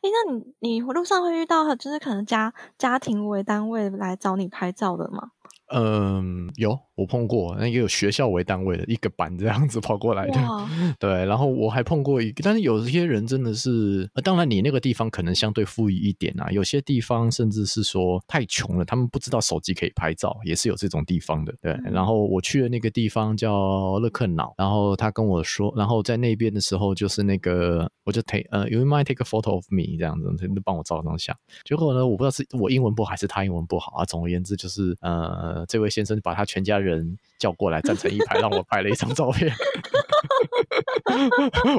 [0.04, 5.32] 那你你路上会遇到，就是可能家家庭为单位来找你拍照的吗？
[5.70, 10.40] 嗯，有我碰过，那也有学校为单位的一个班这样子跑过来的，
[10.98, 11.24] 对。
[11.26, 21.72] 然后我还碰过一个，但是有些人真的是，当然你那个地方可能相对富裕一点啊，有些地方甚至是说太穷了，他们不知道手机可以拍照，也是有这种地方的，对。
[21.72, 31.36] 嗯、然后我去的那个地方叫勒克瑙，然后他跟我说，然后在那边的时候就是那个，我就 take 呃，you might take a photo of me 这样子，就帮我照张相。
[31.64, 35.57] 结果呢，我不知道是我英文不好还是他英文不好啊，总而言之就是呃。
[35.66, 39.50] 这位先生把他全家人叫过来，站成一排，让我拍了一张照片。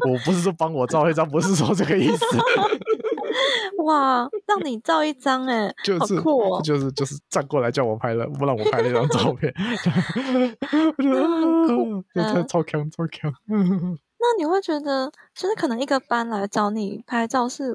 [0.10, 2.26] 我不是说帮我照一张，不是说这个意思。
[3.84, 9.54] 哇，让你照一张哎，就是酷哦，就是就是站过来叫我拍了，不让我拍了一张照片。
[12.16, 13.34] 我觉得超强超强。
[14.22, 17.74] 那你会觉得，就是可能一个班来找你拍照是？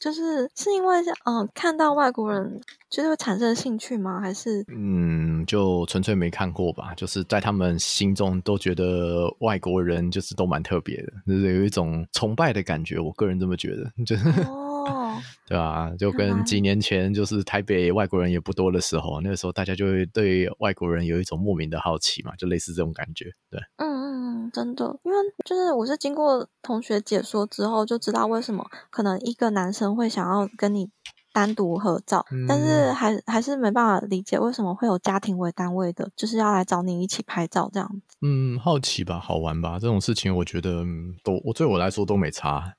[0.00, 0.96] 就是是因为
[1.26, 4.18] 嗯、呃，看到外国人就是会产生兴趣吗？
[4.20, 6.92] 还是嗯，就纯粹没看过吧。
[6.96, 12.98] 就是在他们心中都觉得外国人就是都蛮特别的，就是有一种崇拜的感觉。
[12.98, 14.28] 我个人这么觉得，就是。
[14.40, 15.20] 哦
[15.50, 23.24] 对啊，就跟几年前就是台北外国人也不多的时候，那个时候大家就会对外国人有一种莫名的好奇嘛，就类似这种感觉。
[23.50, 30.88] 对，嗯嗯嗯，真的，因为就是我是经过同学解说之后，就知道为什么可能一个男生会想要跟你
[31.32, 38.16] 单独合照，嗯、但是还还是没办法理解为什么会有家庭为单位的，就是要来找你一起拍照这样子。
[38.22, 40.84] 嗯，好奇吧，好玩吧，这种事情我觉得
[41.24, 42.72] 都我对我来说都没差。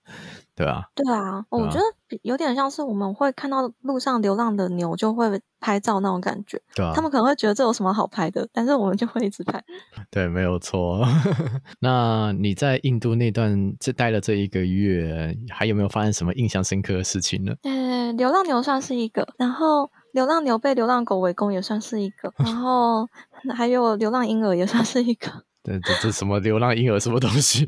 [0.61, 6.61] 对啊，对啊，我觉得有点像是我们会看到路上流浪的牛就会拍照那种感觉。
[6.75, 9.63] 对啊，他们可能会觉得这有什么好拍的，但是我们就会一直拍。
[10.11, 11.03] 对，没有错。
[11.81, 17.53] 那你在印度那段这待了这一个月，还有没有发生什么印象深刻的事情呢？
[17.63, 23.07] 呃，流浪牛算是一个，然后流浪牛被流浪狗围攻也算是一个，然后
[23.55, 25.31] 还有流浪婴儿也算是一个。
[25.63, 27.67] 对，这这什么流浪婴儿什么东西？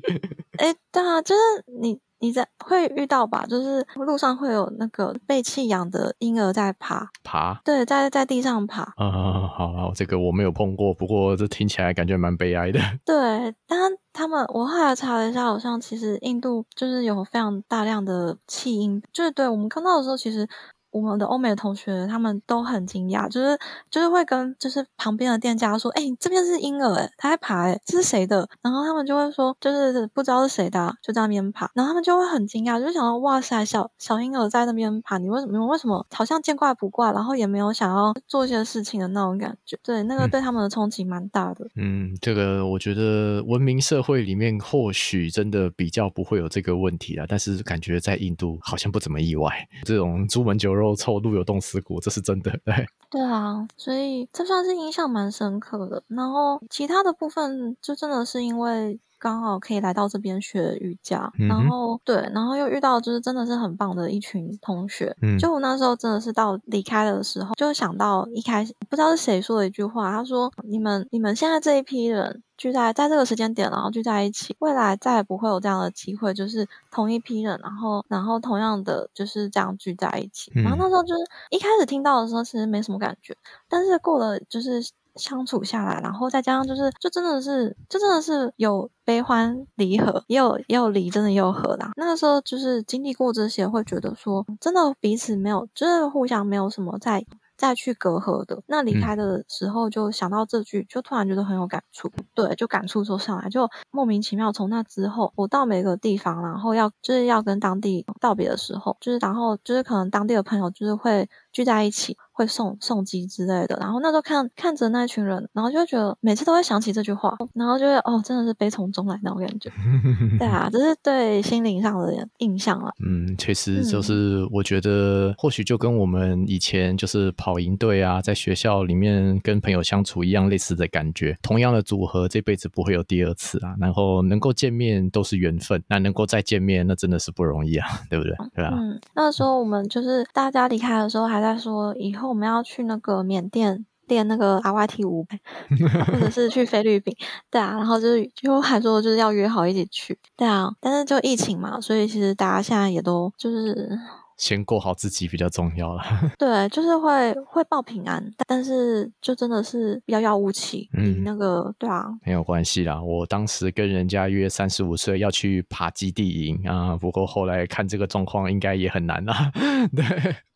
[0.57, 1.41] 哎，对啊，就是
[1.81, 1.99] 你。
[2.24, 3.45] 你在会遇到吧？
[3.45, 8.84] 就是路上会有那个被弃养的婴儿在爬爬，对，在在地上爬。
[8.84, 12.80] 啊、嗯，好，好，这个我没有碰过，不过这听起来感觉蛮悲哀的。
[13.03, 13.78] 对，但
[14.13, 20.47] 他们我后来查了一下，好像其实印度就是有非常大量的弃婴，就是对我们看到的时候，其实。
[20.93, 23.57] 我们的欧美的同学他们都很惊讶，就是
[23.89, 35.65] 就是会跟就是旁边的店家说：“哎、欸，这边是婴儿，哎，他在爬，哎，这是谁的？”然后他们就会说：“就是不知道是谁的、啊，就在那边爬。”然后他们就会很惊讶，就想到：“哇塞，小小婴儿在那边爬，你为什么？
[35.67, 37.11] 为什么好像见怪不怪？
[37.11, 39.77] 然后也没有想要做一些事情的那种感觉？
[39.81, 41.65] 对，那个对他们的冲击蛮大的。
[41.75, 49.51] 嗯”嗯，这个我觉得文明社会里面或许真的比较不会有这个问题啦，但是感觉在印度好像不怎么意外，
[49.85, 50.82] 这种朱门酒肉。
[50.84, 52.51] 肉臭，路有冻死骨，这是真的。
[52.65, 56.03] 对，对啊，所以这算是印象蛮深刻的。
[56.07, 65.15] 然后其他的部分，就真的是因为刚好可以来到这边学瑜伽，嗯、然后对，然后又遇到就是真的是很棒的一群同学。
[65.21, 80.51] 嗯，就我那时候真的是到离开的时候，就想到一开始不知道是谁说的一句话，他说：“你们你们现在这一批人。”聚在在这个时间点，然后聚在一起，未来再也不会有这样的机会，就是同一批人，然后然后同样的就是这样聚在一起。
[80.55, 83.36] 嗯、然后那时候就是一开始听到的时候，其实没什么感觉，
[83.67, 84.80] 但是过了就是
[85.16, 91.91] 相处下来，然后再加上就是就真的是就真的是有悲欢离合，也有也有离，真的也有合啦。
[91.95, 97.26] 那个时候就是经历过这些，会觉得说真的彼此没有，就是互相没有什么再。
[97.55, 104.51] 再去隔阂的，那离开的时候就想到这句，嗯、就突然觉得很有感触，对，就感触就上来，就莫名其妙。
[104.51, 112.18] 从那之后，我到每个地方，然后要就是要跟当地道别的时候，就是然后就是可能当地的朋友就是会聚在一起。
[112.34, 119.71] 会送送机之类的，然后那时候看看着那一群人，然后就会觉得每次都会想起这句话，然后就会哦，真的是悲从中来那种感觉。
[120.39, 122.91] 对啊，这是对心灵上的印象了。
[123.05, 131.38] 嗯，其实就是我觉得或许就跟我们以前就是跑营队啊，在学校里面跟朋友相处一样类似的感觉。
[131.43, 133.75] 同样的组合，这辈子不会有第二次啊。
[133.79, 138.36] 然后能够见面都是缘分，那能够再见面，那真的是不容易啊，对不对？
[138.55, 138.73] 对啊。
[138.75, 142.22] 嗯，那时候我们就是大家离开的时候，还在说以后。
[142.28, 145.26] 我们要去那个缅甸练那个 RYT 舞，
[146.11, 147.15] 或者是去菲律宾，
[147.49, 153.99] 对啊，然后就是就还说就是要约好一起去，对啊，但是就疫情嘛，所以其实大家现在也都就是。
[154.36, 156.01] 先过好自己比较重要了。
[156.39, 160.89] 对，就是会会报平安，但是就真的是遥遥无期。
[160.97, 163.01] 嗯，那个对啊，没有关系啦。
[163.01, 169.51] 我当时跟人家约三十五岁要去爬基地营啊，不过后来看这个状况应该也很难啦。
[169.95, 170.03] 对，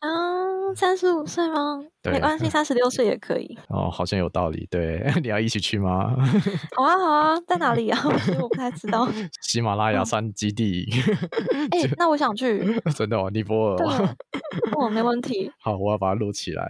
[0.00, 0.27] 啊。
[0.68, 1.80] 嗯，三十五岁吗？
[2.04, 3.58] 没关系， 三十六岁也可以。
[3.68, 4.66] 哦，好像有道理。
[4.70, 6.14] 对， 你要一起去吗？
[6.76, 8.00] 好啊，好啊，在哪里啊？
[8.04, 8.10] 我
[8.42, 9.08] 我不太知道。
[9.42, 10.86] 喜马拉雅山基地。
[11.70, 12.80] 哎、欸，那我想去。
[12.96, 14.14] 真的哦，尼泊尔。
[14.76, 15.50] 哦，没问题。
[15.60, 16.68] 好，我要把它录起来。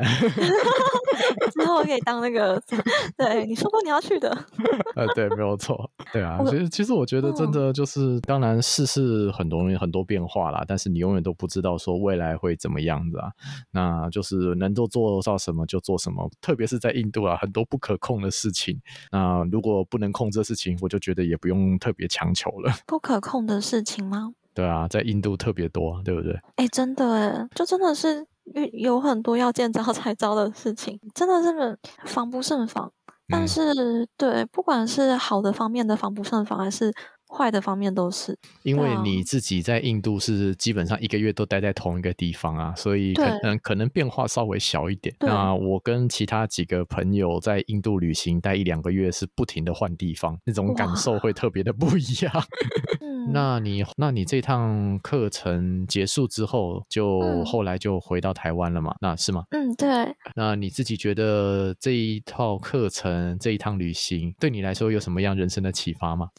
[1.52, 2.60] 之后我可以当那个，
[3.16, 4.30] 对，你说过你要去的。
[4.96, 5.90] 呃，对，没有错。
[6.12, 13.30] 对啊，其实其实我觉得真的就是，当然世事很多很多变化啦，但是你永远都不知道说未来会怎么样子啊。
[13.70, 18.80] 那就是能够做到什么就做什么，特别是在印度啊，很多不可控的事情。
[19.10, 22.72] 那如果不能控制的事情，我就觉得也不用特别强求了。
[22.86, 24.32] 不可控的事情吗？
[24.54, 26.36] 对啊，在印度特别多，对不对？
[26.56, 28.26] 哎，真的哎，就真的是
[28.72, 32.90] 有很多要见招拆招的事情，真的是防不胜防。
[33.28, 36.92] 但是，嗯、对，不管是好的方面的防不胜防，还是。
[37.28, 45.14] 坏的方面都是，因为你自己在印度是基本上一个月都待在同一个地方啊，所以可能可能变化稍微小一点。
[45.20, 52.32] 那我跟其他几个朋友在印度旅行待一两个月，是不停的换地方，那种感受会特别的不一样。
[53.30, 58.94] 那你那你这趟课程结束之后，就后来就回到台湾了嘛？
[59.00, 59.44] 那是吗？
[59.50, 59.88] 嗯，对。
[60.34, 66.30] 那你自己觉得这一套课程这一趟旅行对你来说有什么样人生的启发吗？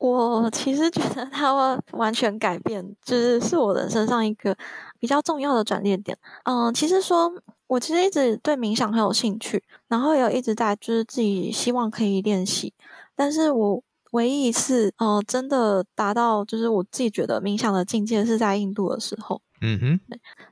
[0.00, 4.56] 我其实觉得它完全改变，就是是我人生上一个
[4.98, 6.16] 比较重要的转捩点。
[6.44, 7.30] 嗯，其实说
[7.66, 12.72] 我其实一直对冥想很有兴趣，然后也一直在就是自己希望可以练习，
[13.14, 19.40] 但是我唯一一次，呃，真的达到就是我自己觉得冥想的境界是在印度的时候。
[19.62, 20.00] 嗯哼，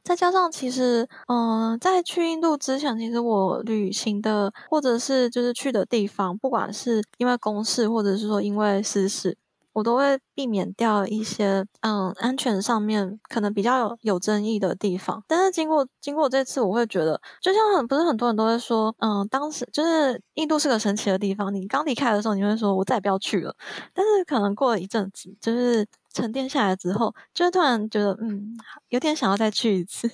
[0.05, 9.35] 再加上其实，嗯、呃，在去印度之前，其实我旅行的或者是就是去的地方，不管是因为公事，或者是说因为私事，
[9.79, 15.23] 我都会避免掉一些嗯安全上面可能比较有有争议的地方。
[15.29, 21.55] 但是经过经过这次，我会觉得，就像很不是很多人都会说，嗯，当时就是印度是个神奇的地方。
[21.55, 23.55] 你刚离开的时候，你会说我再也不要去了。
[23.95, 25.87] 但是可能过了一阵子，就是。
[26.19, 28.57] 沉淀下来之后，就突然觉得，嗯，
[28.89, 30.11] 有点想要再去一次。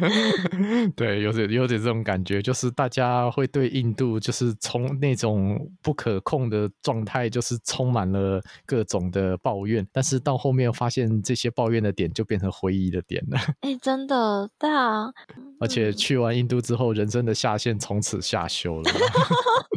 [0.94, 9.86] 对，有点有点这种感觉，就是大家会对印度，就是从那种不可控的状态，就是充满了各种的抱怨。
[9.90, 13.38] 但是到后面发现，这些抱怨的点就变成回忆的点了。
[13.60, 15.10] 哎、欸，真的，对啊。
[15.58, 18.90] 而且去完印度之后，人生的下限从此下修了。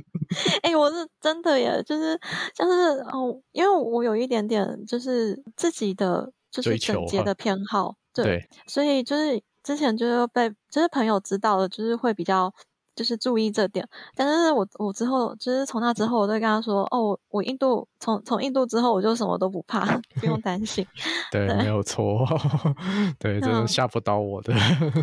[0.62, 2.20] 哎、欸，我是真的耶，就是
[2.54, 12.54] 就是哦，因为我有一点点就是自己的就是整洁的偏好，对，对，所以就是之前就是被就是朋友知道了，就是会比较
[12.96, 13.88] 就是注意这点。
[14.16, 19.86] 但是我我之后就是从那之后，我都跟他说，哦，我印度从从印度之后，我就什么都不怕，
[20.20, 20.86] 不用担心。
[21.32, 22.26] 对，对，没有错，
[23.20, 24.54] 对，真的吓不到我的。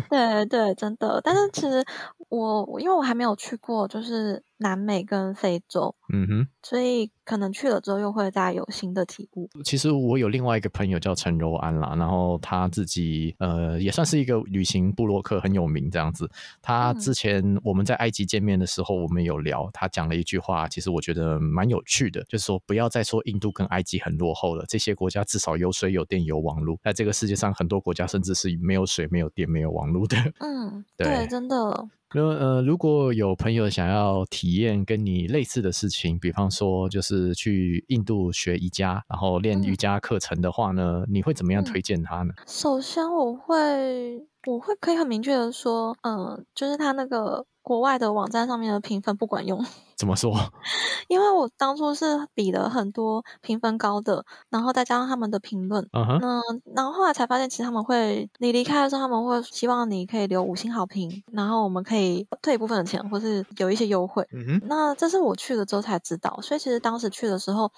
[0.09, 1.21] 对对，真的。
[1.23, 1.83] 但是其实
[2.29, 4.43] 我因为我还没有去过，就是。
[4.59, 9.47] 南美跟非洲，嗯哼，所以可能去了之后又会再有新的体悟。
[9.63, 16.27] 其实我有另外一个朋友叫陈柔安啦，然后他自己呃也算是一个旅行部落客，很有名这样子。
[16.59, 26.79] 他之前我们在埃及见面的时候，我们有聊，他讲了一句话，其实我觉得蛮有趣的，就是说不要再说印度跟埃及很落后了，这些国家至少有水、有电、有网络。
[26.83, 30.17] 在这个世界上，很多国家甚至是没有水、没有电、没有网络的。
[30.41, 31.87] 嗯，对，对，真的。
[32.13, 42.33] 那呃，如果有朋友想要体验跟你类似的事情，比方说就是去印度学瑜伽，然后练瑜伽课程的话呢，嗯、你会怎么样推荐他呢？
[42.47, 47.45] 首先，我会我会可以很明确的说，嗯、呃，就是他那个。
[47.67, 49.61] 国外的网站上面的评分不管用，
[49.97, 50.31] 怎么说？
[51.09, 56.41] 因为我当初是比了很多评分高的，然后再加上他们的评论，嗯哼，那
[56.73, 64.25] 然后后来才发现，其实他们会，你离开的时候，他们会希望你可以留五星好评，然后我们可以退一部分的钱，或是有一些优惠。
[64.31, 67.69] 嗯哼，那这是我去了之后才知道，所以其实当时去的时候，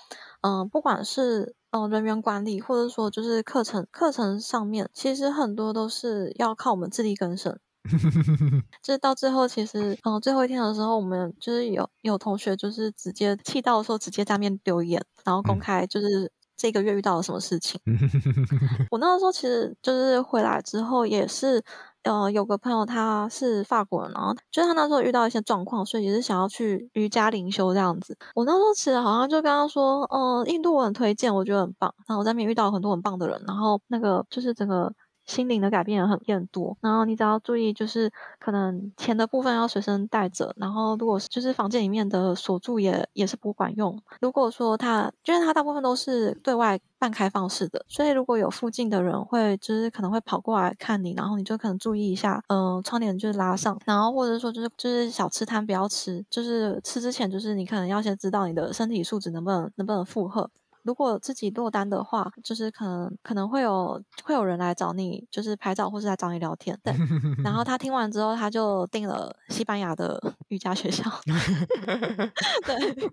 [0.41, 7.57] 嗯、呃，不管是嗯、呃、人员管理，或者说就是课程课程上面，其实很多都是要靠我们自力更生。
[8.84, 17.80] 就是到最后，其实嗯，最后一天的时候，我们就是有有同学就是直接气到说，直接在面留言，然后公开就是这个月遇到了什么事情。
[18.91, 21.63] 我那个时候其实就是回来之后，也是
[22.04, 28.18] 呃有个朋友他是法国人，然后就是他那时候遇到一些状况，所以也是想要去瑜伽灵修这样子。
[28.36, 31.93] 我那时候其实好像就跟他说，嗯、呃，印度我很推荐，我觉得很棒。
[32.08, 34.93] 然后我在那边遇到很多很棒的人，然后那个就是整个。
[35.30, 36.76] 心灵的改变也很变多。
[36.82, 40.52] 然后你只要注意，就是可能钱的部分要随身带着。
[40.58, 44.02] 然后如果就是房间里面的锁住也也是不管用。
[44.20, 60.50] 如果说它，因为它大部分都是对外半开放式的，所以如果有附近的人会就是可能会跑过来看你，然后你就可能注意一下，嗯、窗帘就是拉上，然后或者说就是就是小吃摊不要吃，就是吃之前就是你可能要先知道你的身体素质能不能能不能负荷。
[60.90, 66.76] 如果自己落单的话，就是可能可能会有会有人来找你，就是拍照或是来找你聊天。
[66.84, 66.92] 对，
[67.46, 70.20] 然后他听完之后，他就订了西班牙的
[70.50, 71.04] 瑜伽学校。
[72.66, 73.10] 对，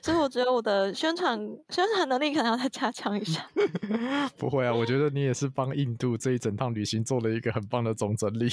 [0.00, 1.36] 所以我觉得我的宣传
[1.70, 3.44] 宣传能力可能要再加强一下。
[4.38, 8.48] 不会啊，我觉得你也是帮印度这一整趟旅行做了一个很棒的总整理。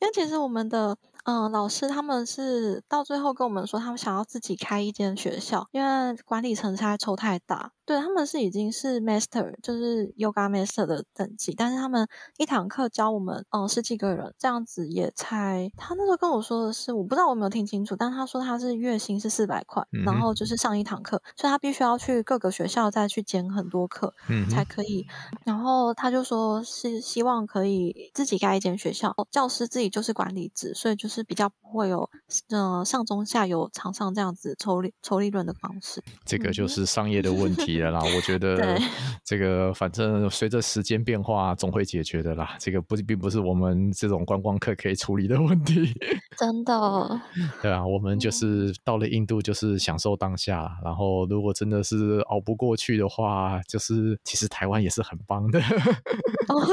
[0.00, 0.94] 因为其实我们的
[1.30, 7.72] 嗯、老师他们是到最后跟我们说，他们想要自己开一间学校，因为管理层实在抽太大。
[7.88, 24.12] 对，他们是已经是 master，就是 yoga master 的等级，但是他们一堂课教我们嗯、呃、十几个人，这样子也才他那时候跟我说的是，我不知道我有没有听清楚，但他说他是月薪是四百块，然后就是上一堂课，所以他必须要去各个学校再去兼很多课
[24.50, 25.06] 才可以。
[25.46, 32.10] 然后他就说是希望可以自己盖一间学校，教师自己就是管理职，所以就是比较不会有
[32.50, 36.04] 嗯、呃、上中下游厂商这样子抽利抽利润的方式。
[36.26, 37.77] 这个就是商业的问题。
[37.78, 38.78] 啦，我觉得
[39.24, 42.56] 这个反正随着时间变化，总会解决的啦。
[42.58, 45.92] 这个不并不是我们这种观光客可以处理的问题。
[46.36, 47.20] 真的，
[47.62, 50.78] 对啊，我们就是到了印度，就是享受当下。
[50.84, 55.58] 然后，如果真的是熬不过去的话，就是其实台湾也是很棒的。
[56.48, 56.66] 哦，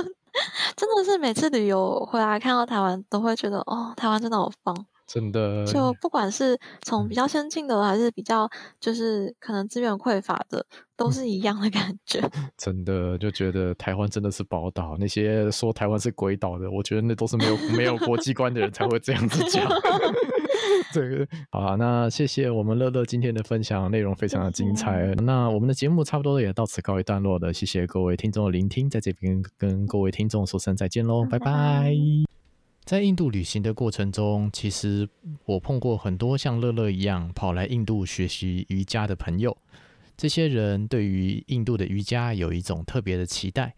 [0.75, 4.85] 真的是每次旅游回来看到台湾，都会觉得哦，台湾真的好棒。
[5.07, 8.49] 真的，就不管是从比较先进的，还是比较
[8.79, 10.65] 就是可能资源匮乏的，
[10.97, 12.19] 都是一样的感觉。
[12.57, 14.97] 真的就觉得台湾真的是宝岛。
[14.99, 19.63] 那些说台湾是鬼岛的，我觉得那都是没有没有国际观的人才会这样子讲。
[20.91, 25.13] 这个好啊，那谢谢我们乐乐今天的分享，内容非常的精彩。
[25.23, 31.45] 那我们的节目差不多也到此告一段落了，谢谢各位听众的聆听，在这边跟各位听众说声再见喽，拜拜。
[31.45, 32.44] 拜拜。
[32.85, 35.09] 在印度旅行的过程中，其实
[35.45, 39.57] 我碰过很多像乐乐一样跑来印度学习瑜伽的朋友。
[40.15, 43.73] 这些人对于印度的瑜伽有一种特别的期待，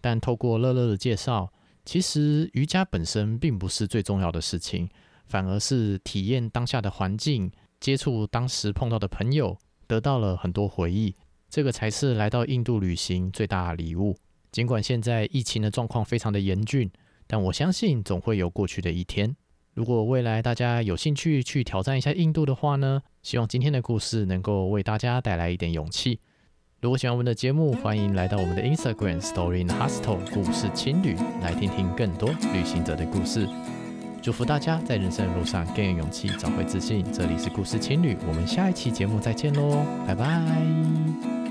[0.00, 1.52] 但透过乐乐的介绍，
[1.84, 4.88] 其实瑜伽本身并不是最重要的事情，
[5.26, 7.50] 反而是体验当下的环境，
[7.80, 9.58] 接触当时碰到的朋友，
[9.88, 11.16] 得到了很多回忆。
[11.50, 14.16] 这个才是来到印度旅行最大的礼物。
[14.52, 16.88] 尽管现在疫情的状况非常的严峻。
[17.32, 19.34] 但我相信总会有过去的一天。
[19.72, 26.20] 如果未来大家有兴趣去挑战一下印度的话呢，希望今天的故事能够为大家带来一点勇气。
[26.82, 33.48] 如果喜欢我们的节目，欢迎来到我们的 Instagram Story in the Hostel 故事青旅，来听听更多旅行者的故事。
[34.20, 37.02] 祝福大家在人生的路上更有勇气，找回自信。
[37.10, 41.41] 这里是故事青旅，我们下一期节目再见喽，拜拜。